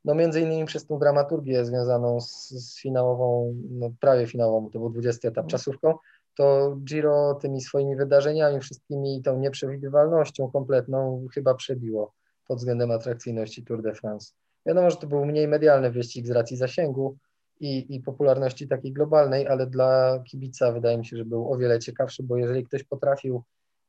no 0.06 0.16
między 0.16 0.42
innymi 0.42 0.66
przez 0.66 0.86
tą 0.86 1.00
dramaturgię 1.00 1.66
związaną 1.66 2.22
z, 2.22 2.50
z 2.50 2.80
finałową, 2.82 3.56
no 3.70 3.90
prawie 4.00 4.28
finałową, 4.28 4.70
to 4.70 4.80
był 4.80 4.90
20 4.90 5.28
etap 5.28 5.46
mhm. 5.46 5.50
czasówką, 5.50 5.94
to 6.38 6.76
Giro 6.84 7.34
tymi 7.42 7.62
swoimi 7.62 7.96
wydarzeniami, 7.96 8.60
wszystkimi 8.60 9.22
tą 9.22 9.40
nieprzewidywalnością 9.40 10.52
kompletną 10.52 11.28
chyba 11.34 11.54
przebiło 11.54 12.14
pod 12.48 12.58
względem 12.58 12.92
atrakcyjności 12.92 13.64
Tour 13.64 13.82
de 13.82 13.94
France. 13.94 14.34
Wiadomo, 14.66 14.90
że 14.90 14.98
to 14.98 15.08
był 15.08 15.26
mniej 15.26 15.48
medialny 15.48 15.92
wyścig 15.92 16.28
z 16.28 16.32
racji 16.32 16.58
zasięgu 16.58 17.18
i, 17.60 17.96
i 17.96 18.00
popularności 18.00 18.68
takiej 18.68 18.94
globalnej, 18.94 19.48
ale 19.48 19.68
dla 19.68 20.24
kibica 20.26 20.72
wydaje 20.72 20.98
mi 20.98 21.06
się, 21.06 21.18
że 21.18 21.26
był 21.26 21.54
o 21.54 21.58
wiele 21.58 21.80
ciekawszy, 21.80 22.24
bo 22.24 22.38
jeżeli 22.38 22.64
ktoś 22.64 22.84
potrafił, 22.84 23.44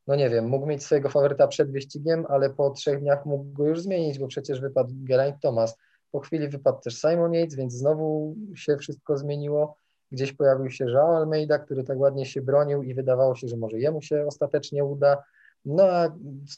no 0.07 0.17
nie 0.17 0.31
wiem, 0.31 0.49
mógł 0.49 0.67
mieć 0.67 0.85
swojego 0.85 1.09
faworyta 1.09 1.49
przed 1.49 1.73
wyścigiem, 1.73 2.27
ale 2.29 2.51
po 2.51 2.71
trzech 2.71 3.01
dniach 3.01 3.27
mógł 3.27 3.53
go 3.53 3.67
już 3.67 3.81
zmienić, 3.81 4.19
bo 4.19 4.29
przecież 4.29 4.61
wypadł 4.61 4.95
Geraint 4.95 5.41
Thomas, 5.41 5.79
po 6.13 6.21
chwili 6.21 6.49
wypadł 6.49 6.81
też 6.81 7.01
Simon 7.01 7.35
Yates, 7.35 7.55
więc 7.55 7.73
znowu 7.73 8.37
się 8.55 8.77
wszystko 8.77 9.19
zmieniło. 9.19 9.77
Gdzieś 10.11 10.33
pojawił 10.33 10.71
się 10.71 10.85
Joao 10.85 11.17
Almeida, 11.17 11.59
który 11.59 11.85
tak 11.85 11.99
ładnie 11.99 12.27
się 12.27 12.43
bronił 12.43 12.83
i 12.83 12.95
wydawało 12.95 13.35
się, 13.35 13.49
że 13.49 13.57
może 13.57 13.79
jemu 13.79 14.03
się 14.03 14.27
ostatecznie 14.27 14.85
uda. 14.85 15.23
No 15.65 15.85
a 15.85 16.09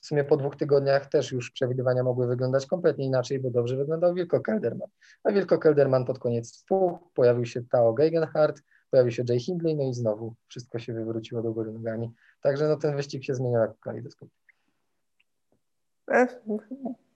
w 0.00 0.06
sumie 0.06 0.24
po 0.24 0.36
dwóch 0.36 0.56
tygodniach 0.56 1.06
też 1.06 1.32
już 1.32 1.50
przewidywania 1.50 2.02
mogły 2.02 2.26
wyglądać 2.26 2.66
kompletnie 2.66 3.06
inaczej, 3.06 3.40
bo 3.40 3.50
dobrze 3.50 3.76
wyglądał 3.76 4.14
Wilko 4.14 4.40
Kelderman. 4.40 4.88
A 5.24 5.32
Wilko 5.32 5.58
Kelderman 5.58 6.04
pod 6.04 6.18
koniec 6.18 6.62
wpół, 6.62 6.98
pojawił 7.14 7.46
się 7.46 7.62
Tao 7.62 7.92
Gegenhardt, 7.92 8.62
pojawił 8.90 9.12
się 9.12 9.24
Jay 9.28 9.40
Hindley, 9.40 9.76
no 9.76 9.84
i 9.84 9.94
znowu 9.94 10.34
wszystko 10.48 10.78
się 10.78 10.92
wywróciło 10.92 11.42
do 11.42 11.52
góry 11.52 11.72
nogami. 11.72 12.12
Także 12.40 12.68
no 12.68 12.76
ten 12.76 12.96
wyścig 12.96 13.24
się 13.24 13.34
zmieniał 13.34 13.60
jak 13.62 13.78
kalejdoskop. 13.78 14.28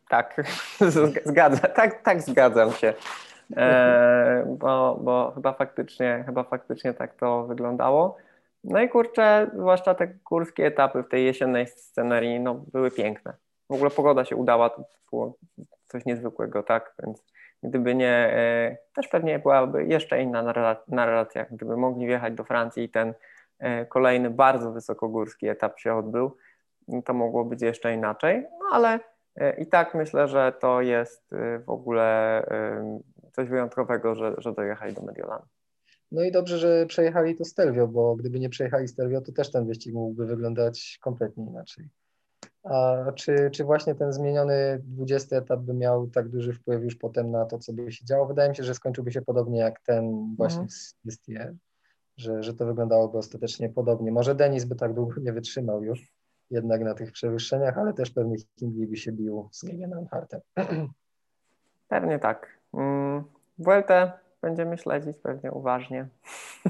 Tak, 0.08 0.42
zgadza, 1.24 1.68
tak, 1.68 2.02
tak 2.02 2.22
zgadzam 2.22 2.72
się. 2.72 2.94
e, 3.56 4.44
bo, 4.58 4.98
bo 5.00 5.32
chyba 5.34 5.52
faktycznie, 5.52 6.22
chyba 6.26 6.44
faktycznie 6.44 6.94
tak 6.94 7.14
to 7.14 7.44
wyglądało. 7.44 8.16
No 8.64 8.80
i 8.80 8.88
kurczę, 8.88 9.50
zwłaszcza 9.54 9.94
te 9.94 10.06
górskie 10.06 10.66
etapy 10.66 11.02
w 11.02 11.08
tej 11.08 11.24
jesiennej 11.24 11.66
scenerii, 11.66 12.40
no 12.40 12.54
były 12.72 12.90
piękne. 12.90 13.34
W 13.70 13.74
ogóle 13.74 13.90
pogoda 13.90 14.24
się 14.24 14.36
udała, 14.36 14.70
to 14.70 14.84
było 15.10 15.34
coś 15.86 16.04
niezwykłego, 16.04 16.62
tak? 16.62 16.94
Więc 17.02 17.24
gdyby 17.62 17.94
nie, 17.94 18.32
e, 18.32 18.76
też 18.94 19.08
pewnie 19.08 19.38
byłaby 19.38 19.84
jeszcze 19.84 20.22
inna 20.22 20.54
narracja, 20.88 21.46
gdyby 21.50 21.76
mogli 21.76 22.06
wjechać 22.06 22.34
do 22.34 22.44
Francji 22.44 22.84
i 22.84 22.88
ten 22.88 23.14
e, 23.58 23.86
kolejny 23.86 24.30
bardzo 24.30 24.72
wysokogórski 24.72 25.48
etap 25.48 25.80
się 25.80 25.94
odbył, 25.94 26.36
to 27.04 27.14
mogło 27.14 27.44
być 27.44 27.62
jeszcze 27.62 27.94
inaczej, 27.94 28.46
no 28.58 28.66
ale 28.72 29.00
i 29.58 29.66
tak 29.66 29.94
myślę, 29.94 30.28
że 30.28 30.52
to 30.60 30.80
jest 30.82 31.30
w 31.66 31.70
ogóle 31.70 32.42
coś 33.32 33.48
wyjątkowego, 33.48 34.14
że, 34.14 34.34
że 34.38 34.52
dojechali 34.52 34.94
do 34.94 35.02
Mediolanu. 35.02 35.44
No 36.12 36.22
i 36.22 36.32
dobrze, 36.32 36.58
że 36.58 36.86
przejechali 36.86 37.36
to 37.36 37.44
Stelvio, 37.44 37.88
bo 37.88 38.16
gdyby 38.16 38.40
nie 38.40 38.48
przejechali 38.48 38.88
Stelvio, 38.88 39.20
to 39.20 39.32
też 39.32 39.50
ten 39.50 39.66
wyścig 39.66 39.94
mógłby 39.94 40.26
wyglądać 40.26 40.98
kompletnie 41.02 41.46
inaczej. 41.46 41.88
A 42.62 43.12
czy, 43.14 43.50
czy 43.52 43.64
właśnie 43.64 43.94
ten 43.94 44.12
zmieniony 44.12 44.80
20 44.84 45.36
etap 45.36 45.60
by 45.60 45.74
miał 45.74 46.06
tak 46.06 46.28
duży 46.28 46.52
wpływ 46.52 46.82
już 46.82 46.96
potem 46.96 47.30
na 47.30 47.44
to, 47.44 47.58
co 47.58 47.72
by 47.72 47.92
się 47.92 48.04
działo? 48.04 48.26
Wydaje 48.26 48.50
mi 48.50 48.56
się, 48.56 48.64
że 48.64 48.74
skończyłby 48.74 49.12
się 49.12 49.22
podobnie 49.22 49.58
jak 49.58 49.80
ten 49.80 50.34
właśnie 50.36 50.60
mhm. 50.60 50.70
z 50.70 50.94
Listier, 51.04 51.54
że, 52.16 52.42
że 52.42 52.54
to 52.54 52.66
wyglądało 52.66 53.12
ostatecznie 53.12 53.68
podobnie. 53.68 54.12
Może 54.12 54.34
Denis 54.34 54.64
by 54.64 54.76
tak 54.76 54.94
długo 54.94 55.20
nie 55.20 55.32
wytrzymał 55.32 55.82
już 55.82 56.12
jednak 56.50 56.80
na 56.80 56.94
tych 56.94 57.12
przewyższeniach, 57.12 57.78
ale 57.78 57.92
też 57.92 58.10
pewnie 58.10 58.36
Hindley 58.58 58.86
by 58.86 58.96
się 58.96 59.12
bił 59.12 59.48
z 59.52 59.64
Gegenem 59.64 60.06
Hartem. 60.06 60.40
Pewnie 61.88 62.18
tak. 62.18 62.58
Mm, 62.74 63.24
Vueltę 63.58 64.12
będziemy 64.42 64.78
śledzić 64.78 65.18
pewnie 65.18 65.52
uważnie. 65.52 66.08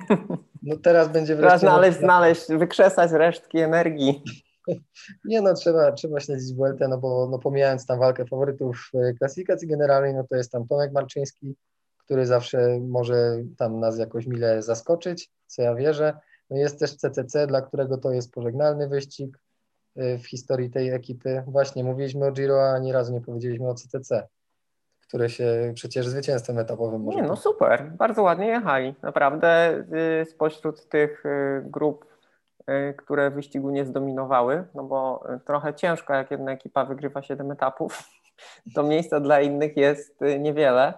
No 0.63 0.77
teraz 0.77 1.09
będzie 1.09 1.37
wreszcie... 1.37 1.49
Teraz 1.49 1.61
znaleźć, 1.61 1.99
znaleźć, 1.99 2.47
wykrzesać 2.49 3.13
resztki 3.13 3.59
energii. 3.59 4.23
Nie 5.25 5.41
no, 5.43 5.55
trzeba, 5.55 5.93
trzeba 5.93 6.21
śledzić 6.21 6.55
Vueltę, 6.55 6.89
no 6.89 6.99
bo 6.99 7.29
no, 7.31 7.39
pomijając 7.39 7.87
tam 7.87 7.99
walkę 7.99 8.27
faworytów 8.27 8.91
klasyfikacji 9.19 9.69
generalnej, 9.69 10.15
no 10.15 10.25
to 10.31 10.37
jest 10.37 10.53
tam 10.53 10.69
Tomek 10.69 10.93
Marczyński, 10.93 11.57
który 11.99 12.27
zawsze 12.27 12.79
może 12.81 13.37
tam 13.59 13.81
nas 13.81 13.99
jakoś 13.99 14.27
mile 14.27 14.63
zaskoczyć, 14.63 15.31
co 15.47 15.63
ja 15.63 15.75
wierzę. 15.75 16.19
No 16.51 16.57
jest 16.57 16.79
też 16.79 16.97
CCC, 16.97 17.47
dla 17.47 17.63
którego 17.63 17.99
to 17.99 18.13
jest 18.13 18.33
pożegnalny 18.33 18.89
wyścig 18.89 19.39
w 20.19 20.27
historii 20.27 20.71
tej 20.71 20.91
ekipy. 20.91 21.43
Właśnie 21.47 21.85
mówiliśmy 21.85 22.27
o 22.27 22.33
Giro, 22.33 22.63
a 22.63 22.75
ani 22.75 22.93
razu 22.93 23.13
nie 23.13 23.21
powiedzieliśmy 23.21 23.69
o 23.69 23.75
CCC, 23.75 24.29
które 25.09 25.31
się 25.31 25.73
przecież 25.75 26.09
zwycięstwem 26.09 26.59
etapowym 26.59 27.03
może. 27.03 27.17
Nie, 27.17 27.29
no 27.29 27.37
super, 27.37 27.93
bardzo 27.99 28.23
ładnie 28.23 28.47
jechali. 28.47 28.95
Naprawdę 29.03 29.85
y, 30.23 30.25
spośród 30.25 30.89
tych 30.89 31.27
y, 31.27 31.63
grup 31.67 32.05
Y, 32.71 32.95
które 32.95 33.31
wyścigu 33.31 33.71
nie 33.71 33.85
zdominowały, 33.85 34.65
no 34.75 34.85
bo 34.85 35.25
y, 35.35 35.41
trochę 35.41 35.75
ciężko, 35.75 36.15
jak 36.15 36.31
jedna 36.31 36.53
ekipa 36.53 36.85
wygrywa 36.85 37.23
7 37.23 37.51
etapów, 37.51 38.03
to 38.75 38.83
miejsca 38.83 39.21
dla 39.21 39.41
innych 39.41 39.77
jest 39.77 40.23
y, 40.23 40.39
niewiele. 40.39 40.95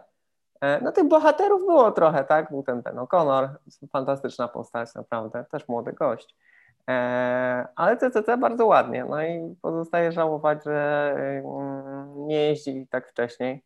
E, 0.60 0.80
no 0.80 0.92
tych 0.92 1.08
bohaterów 1.08 1.60
było 1.60 1.92
trochę, 1.92 2.24
tak? 2.24 2.50
Był 2.50 2.62
ten 2.62 2.82
Ben 2.82 2.96
O'Connor, 2.96 3.48
fantastyczna 3.92 4.48
postać, 4.48 4.94
naprawdę, 4.94 5.44
też 5.50 5.68
młody 5.68 5.92
gość. 5.92 6.36
E, 6.88 7.68
ale 7.76 7.96
CCC 7.96 8.36
bardzo 8.36 8.66
ładnie, 8.66 9.04
no 9.04 9.22
i 9.22 9.56
pozostaje 9.62 10.12
żałować, 10.12 10.64
że 10.64 11.16
nie 12.16 12.48
jeździli 12.48 12.86
tak 12.86 13.08
wcześniej, 13.08 13.64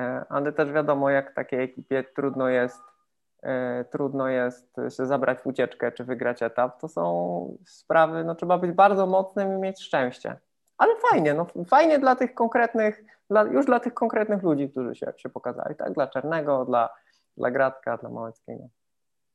e, 0.00 0.24
ale 0.28 0.52
też 0.52 0.72
wiadomo, 0.72 1.10
jak 1.10 1.34
takiej 1.34 1.62
ekipie 1.62 2.04
trudno 2.04 2.48
jest 2.48 2.82
E, 3.42 3.84
trudno 3.84 4.28
jest 4.28 4.76
się 4.96 5.06
zabrać 5.06 5.38
w 5.38 5.46
ucieczkę 5.46 5.92
czy 5.92 6.04
wygrać 6.04 6.42
etap, 6.42 6.80
to 6.80 6.88
są 6.88 7.56
sprawy, 7.66 8.24
no 8.24 8.34
trzeba 8.34 8.58
być 8.58 8.72
bardzo 8.72 9.06
mocnym 9.06 9.52
i 9.52 9.60
mieć 9.60 9.82
szczęście. 9.82 10.36
Ale 10.78 10.92
fajnie, 11.10 11.34
no 11.34 11.46
fajnie 11.68 11.98
dla 11.98 12.16
tych 12.16 12.34
konkretnych, 12.34 13.04
dla, 13.30 13.42
już 13.42 13.66
dla 13.66 13.80
tych 13.80 13.94
konkretnych 13.94 14.42
ludzi, 14.42 14.70
którzy 14.70 14.94
się, 14.94 15.12
się 15.16 15.28
pokazali, 15.28 15.74
tak? 15.74 15.92
Dla 15.92 16.06
Czernego, 16.06 16.64
dla, 16.64 16.90
dla 17.36 17.50
Gradka, 17.50 17.96
dla 17.96 18.10
Małeckiego. 18.10 18.64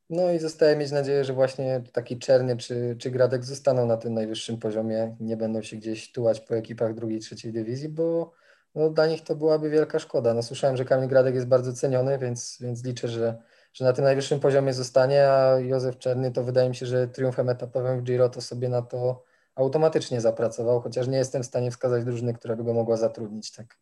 No 0.09 0.31
i 0.31 0.39
zostaje 0.39 0.75
mieć 0.75 0.91
nadzieję, 0.91 1.23
że 1.23 1.33
właśnie 1.33 1.83
taki 1.93 2.19
Czerny 2.19 2.57
czy, 2.57 2.95
czy 2.99 3.11
Gradek 3.11 3.43
zostaną 3.43 3.85
na 3.85 3.97
tym 3.97 4.13
najwyższym 4.13 4.57
poziomie, 4.59 5.15
nie 5.19 5.37
będą 5.37 5.61
się 5.61 5.77
gdzieś 5.77 6.11
tułać 6.11 6.39
po 6.39 6.55
ekipach 6.55 6.93
drugiej, 6.93 7.19
trzeciej 7.19 7.53
dywizji, 7.53 7.89
bo 7.89 8.31
no, 8.75 8.89
dla 8.89 9.07
nich 9.07 9.21
to 9.23 9.35
byłaby 9.35 9.69
wielka 9.69 9.99
szkoda. 9.99 10.33
No, 10.33 10.43
słyszałem, 10.43 10.77
że 10.77 10.85
Kamil 10.85 11.09
Gradek 11.09 11.35
jest 11.35 11.47
bardzo 11.47 11.73
ceniony, 11.73 12.17
więc, 12.17 12.57
więc 12.61 12.83
liczę, 12.83 13.07
że, 13.07 13.37
że 13.73 13.85
na 13.85 13.93
tym 13.93 14.03
najwyższym 14.03 14.39
poziomie 14.39 14.73
zostanie, 14.73 15.29
a 15.29 15.59
Józef 15.59 15.97
Czerny 15.97 16.31
to 16.31 16.43
wydaje 16.43 16.69
mi 16.69 16.75
się, 16.75 16.85
że 16.85 17.07
triumfem 17.07 17.49
etapowym 17.49 17.99
w 17.99 18.03
Giro 18.03 18.29
to 18.29 18.41
sobie 18.41 18.69
na 18.69 18.81
to 18.81 19.23
automatycznie 19.55 20.21
zapracował, 20.21 20.81
chociaż 20.81 21.07
nie 21.07 21.17
jestem 21.17 21.43
w 21.43 21.45
stanie 21.45 21.71
wskazać 21.71 22.05
drużyny, 22.05 22.33
która 22.33 22.55
by 22.55 22.63
go 22.63 22.73
mogła 22.73 22.97
zatrudnić, 22.97 23.51
tak 23.51 23.77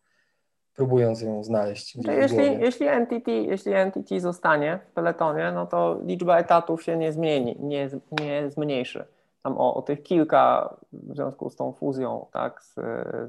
próbując 0.75 1.21
ją 1.21 1.43
znaleźć. 1.43 1.95
Jeśli, 1.95 2.59
jeśli, 2.59 2.87
entity, 2.87 3.31
jeśli 3.31 3.73
entity 3.73 4.19
zostanie 4.19 4.79
w 4.89 4.91
peletonie, 4.91 5.51
no 5.51 5.65
to 5.65 5.99
liczba 6.05 6.37
etatów 6.37 6.83
się 6.83 6.97
nie 6.97 7.11
zmieni, 7.11 7.57
nie, 7.59 7.89
nie 8.11 8.51
zmniejszy. 8.51 9.05
Tam 9.43 9.57
o, 9.57 9.75
o 9.75 9.81
tych 9.81 10.03
kilka 10.03 10.75
w 10.93 11.15
związku 11.15 11.49
z 11.49 11.55
tą 11.55 11.73
fuzją 11.73 12.27
tak, 12.31 12.61
z, 12.61 12.73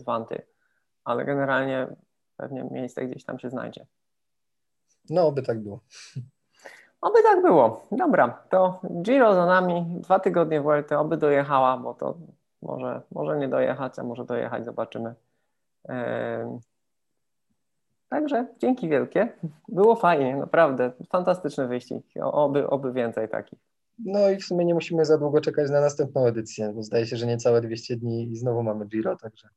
z 0.01 0.03
Wanty, 0.03 0.43
ale 1.05 1.25
generalnie 1.25 1.87
pewnie 2.37 2.65
miejsce 2.71 3.07
gdzieś 3.07 3.25
tam 3.25 3.39
się 3.39 3.51
znajdzie. 3.51 3.87
No, 5.11 5.33
by 5.33 5.43
tak 5.43 5.61
było. 5.61 5.81
Oby 7.01 7.23
tak 7.23 7.43
było. 7.43 7.87
Dobra, 7.93 8.43
to 8.51 8.81
Giro 9.03 9.35
za 9.35 9.47
nami, 9.47 9.87
dwa 10.01 10.21
tygodnie 10.21 10.61
Vuelty, 10.61 10.99
oby 10.99 11.17
dojechała, 11.17 11.77
bo 11.77 11.95
to 11.95 12.15
może, 12.63 13.03
może 13.13 13.39
nie 13.39 13.49
dojechać, 13.49 13.99
a 13.99 14.03
może 14.03 14.25
dojechać, 14.25 14.65
zobaczymy. 14.65 15.15
Także 18.15 18.47
dzięki 18.59 18.89
wielkie. 18.89 19.29
Było 19.69 19.97
fajnie, 19.97 20.37
naprawdę. 20.37 20.93
Fantastyczny 21.13 21.69
wyścig. 21.69 22.07
Oby, 22.23 22.67
oby 22.71 22.93
więcej 22.93 23.29
takich. 23.29 23.59
No 23.99 24.31
i 24.31 24.37
w 24.37 24.45
sumie 24.45 24.65
nie 24.65 24.75
musimy 24.75 25.05
za 25.05 25.19
długo 25.19 25.41
czekać 25.41 25.71
na 25.71 25.81
następną 25.81 26.27
edycję, 26.27 26.73
bo 26.75 26.83
zdaje 26.83 27.07
się, 27.07 27.17
że 27.17 27.27
niecałe 27.27 27.61
200 27.61 27.97
dni 27.97 28.33
i 28.33 28.37
znowu 28.37 28.63
mamy 28.63 28.87
Giro, 28.87 29.17
także 29.17 29.49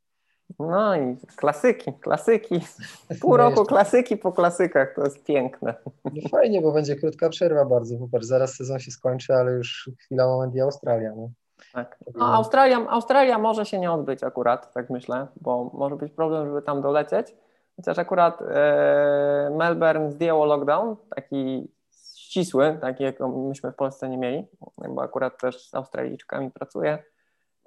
no 0.59 0.95
i 0.95 1.17
klasyki, 1.35 1.93
klasyki. 1.93 2.59
Pół 3.21 3.31
no 3.31 3.37
roku 3.37 3.59
jeszcze. 3.59 3.65
klasyki 3.65 4.17
po 4.17 4.31
klasykach, 4.31 4.93
to 4.95 5.03
jest 5.03 5.23
piękne. 5.23 5.73
No 6.23 6.29
fajnie, 6.29 6.61
bo 6.61 6.71
będzie 6.71 6.95
krótka 6.95 7.29
przerwa 7.29 7.65
bardzo. 7.65 7.97
Popatrz, 7.97 8.25
zaraz 8.25 8.55
sezon 8.55 8.79
się 8.79 8.91
skończy, 8.91 9.33
ale 9.33 9.51
już 9.51 9.89
chwila, 9.99 10.27
moment 10.27 10.55
i 10.55 10.61
Australia. 10.61 11.13
No. 11.15 11.29
Tak. 11.73 11.97
A 12.19 12.33
Australia, 12.33 12.87
Australia 12.89 13.39
może 13.39 13.65
się 13.65 13.79
nie 13.79 13.91
odbyć 13.91 14.23
akurat, 14.23 14.73
tak 14.73 14.89
myślę, 14.89 15.27
bo 15.41 15.71
może 15.73 15.95
być 15.95 16.11
problem, 16.11 16.47
żeby 16.47 16.61
tam 16.61 16.81
dolecieć. 16.81 17.35
Chociaż 17.77 17.99
akurat 17.99 18.41
e, 18.41 19.51
Melbourne 19.57 20.11
zdjęło 20.11 20.45
lockdown, 20.45 20.95
taki 21.15 21.71
ścisły, 22.15 22.77
taki 22.81 23.03
jak 23.03 23.19
myśmy 23.19 23.71
w 23.71 23.75
Polsce 23.75 24.09
nie 24.09 24.17
mieli, 24.17 24.47
bo 24.89 25.01
akurat 25.01 25.41
też 25.41 25.69
z 25.69 25.75
Australijczykami 25.75 26.51
pracuję 26.51 27.03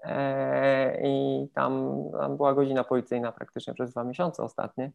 E, 0.04 1.00
i 1.08 1.48
tam, 1.54 1.94
tam 2.12 2.36
była 2.36 2.54
godzina 2.54 2.84
policyjna 2.84 3.32
praktycznie 3.32 3.74
przez 3.74 3.90
dwa 3.90 4.04
miesiące 4.04 4.42
ostatnie. 4.42 4.90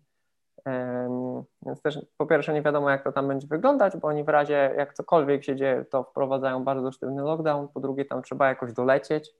Więc 1.66 1.82
też 1.82 2.00
po 2.18 2.26
pierwsze 2.26 2.54
nie 2.54 2.62
wiadomo, 2.62 2.90
jak 2.90 3.04
to 3.04 3.12
tam 3.12 3.28
będzie 3.28 3.48
wyglądać, 3.48 3.98
bo 3.98 4.08
oni 4.08 4.24
w 4.24 4.30
razie 4.30 4.74
jak 4.78 4.94
cokolwiek 4.94 5.44
się 5.44 5.56
dzieje, 5.56 5.86
to 5.86 6.04
wprowadzają 6.04 6.64
bardzo 6.64 6.92
sztywny 6.92 7.22
lockdown. 7.22 7.68
Po 7.68 7.80
drugie, 7.80 8.06
tam 8.06 8.22
trzeba 8.22 8.48
jakoś 8.48 8.74
dolecieć, 8.74 9.34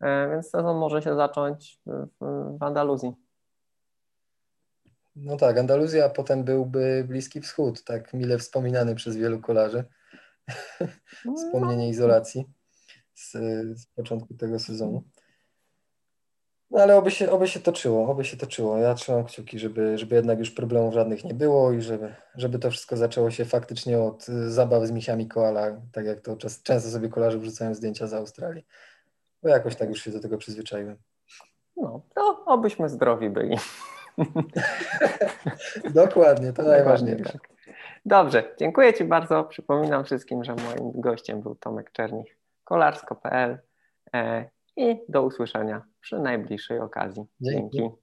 e, 0.00 0.30
więc 0.30 0.50
sezon 0.50 0.76
może 0.76 1.02
się 1.02 1.14
zacząć 1.14 1.80
w 2.58 2.62
Andaluzji. 2.62 3.12
No 5.16 5.36
tak, 5.36 5.58
Andaluzja, 5.58 6.04
a 6.04 6.08
potem 6.08 6.44
byłby 6.44 7.04
Bliski 7.08 7.40
Wschód, 7.40 7.84
tak 7.84 8.14
mile 8.14 8.38
wspominany 8.38 8.94
przez 8.94 9.16
wielu 9.16 9.40
kolarzy. 9.40 9.84
Wspomnienie 11.36 11.88
izolacji 11.88 12.48
z, 13.14 13.30
z 13.80 13.86
początku 13.86 14.34
tego 14.34 14.58
sezonu. 14.58 15.04
No 16.70 16.82
ale 16.82 16.96
oby 16.96 17.10
się, 17.10 17.30
oby 17.30 17.48
się 17.48 17.60
toczyło, 17.60 18.08
oby 18.08 18.24
się 18.24 18.36
toczyło. 18.36 18.78
Ja 18.78 18.94
trzymam 18.94 19.24
kciuki, 19.24 19.58
żeby, 19.58 19.98
żeby 19.98 20.16
jednak 20.16 20.38
już 20.38 20.50
problemów 20.50 20.94
żadnych 20.94 21.24
nie 21.24 21.34
było 21.34 21.72
i 21.72 21.82
żeby, 21.82 22.14
żeby 22.34 22.58
to 22.58 22.70
wszystko 22.70 22.96
zaczęło 22.96 23.30
się 23.30 23.44
faktycznie 23.44 23.98
od 23.98 24.24
zabaw 24.48 24.86
z 24.86 24.90
misiami 24.90 25.28
koala, 25.28 25.80
tak 25.92 26.04
jak 26.06 26.20
to 26.20 26.36
czas, 26.36 26.62
często 26.62 26.90
sobie 26.90 27.08
kolarze 27.08 27.38
wrzucają 27.38 27.74
zdjęcia 27.74 28.06
z 28.06 28.14
Australii. 28.14 28.66
Bo 29.42 29.48
jakoś 29.48 29.76
tak 29.76 29.88
już 29.88 30.02
się 30.02 30.10
do 30.10 30.20
tego 30.20 30.38
przyzwyczaiłem. 30.38 30.96
No, 31.76 32.02
to 32.14 32.44
obyśmy 32.46 32.88
zdrowi 32.88 33.30
byli. 33.30 33.56
Dokładnie, 35.94 36.52
to 36.52 36.62
najważniejsze. 36.62 37.32
Tak. 37.32 37.48
Dobrze, 38.04 38.54
dziękuję 38.58 38.94
Ci 38.94 39.04
bardzo. 39.04 39.44
Przypominam 39.44 40.04
wszystkim, 40.04 40.44
że 40.44 40.54
moim 40.54 41.00
gościem 41.00 41.40
był 41.40 41.54
Tomek 41.54 41.92
Czernich 41.92 42.38
kolarsko.pl 42.64 43.58
e, 44.14 44.50
i 44.76 44.96
do 45.08 45.22
usłyszenia 45.22 45.82
przy 46.00 46.18
najbliższej 46.18 46.78
okazji. 46.78 47.24
Dzięki. 47.40 47.78
Dzięki. 47.78 48.01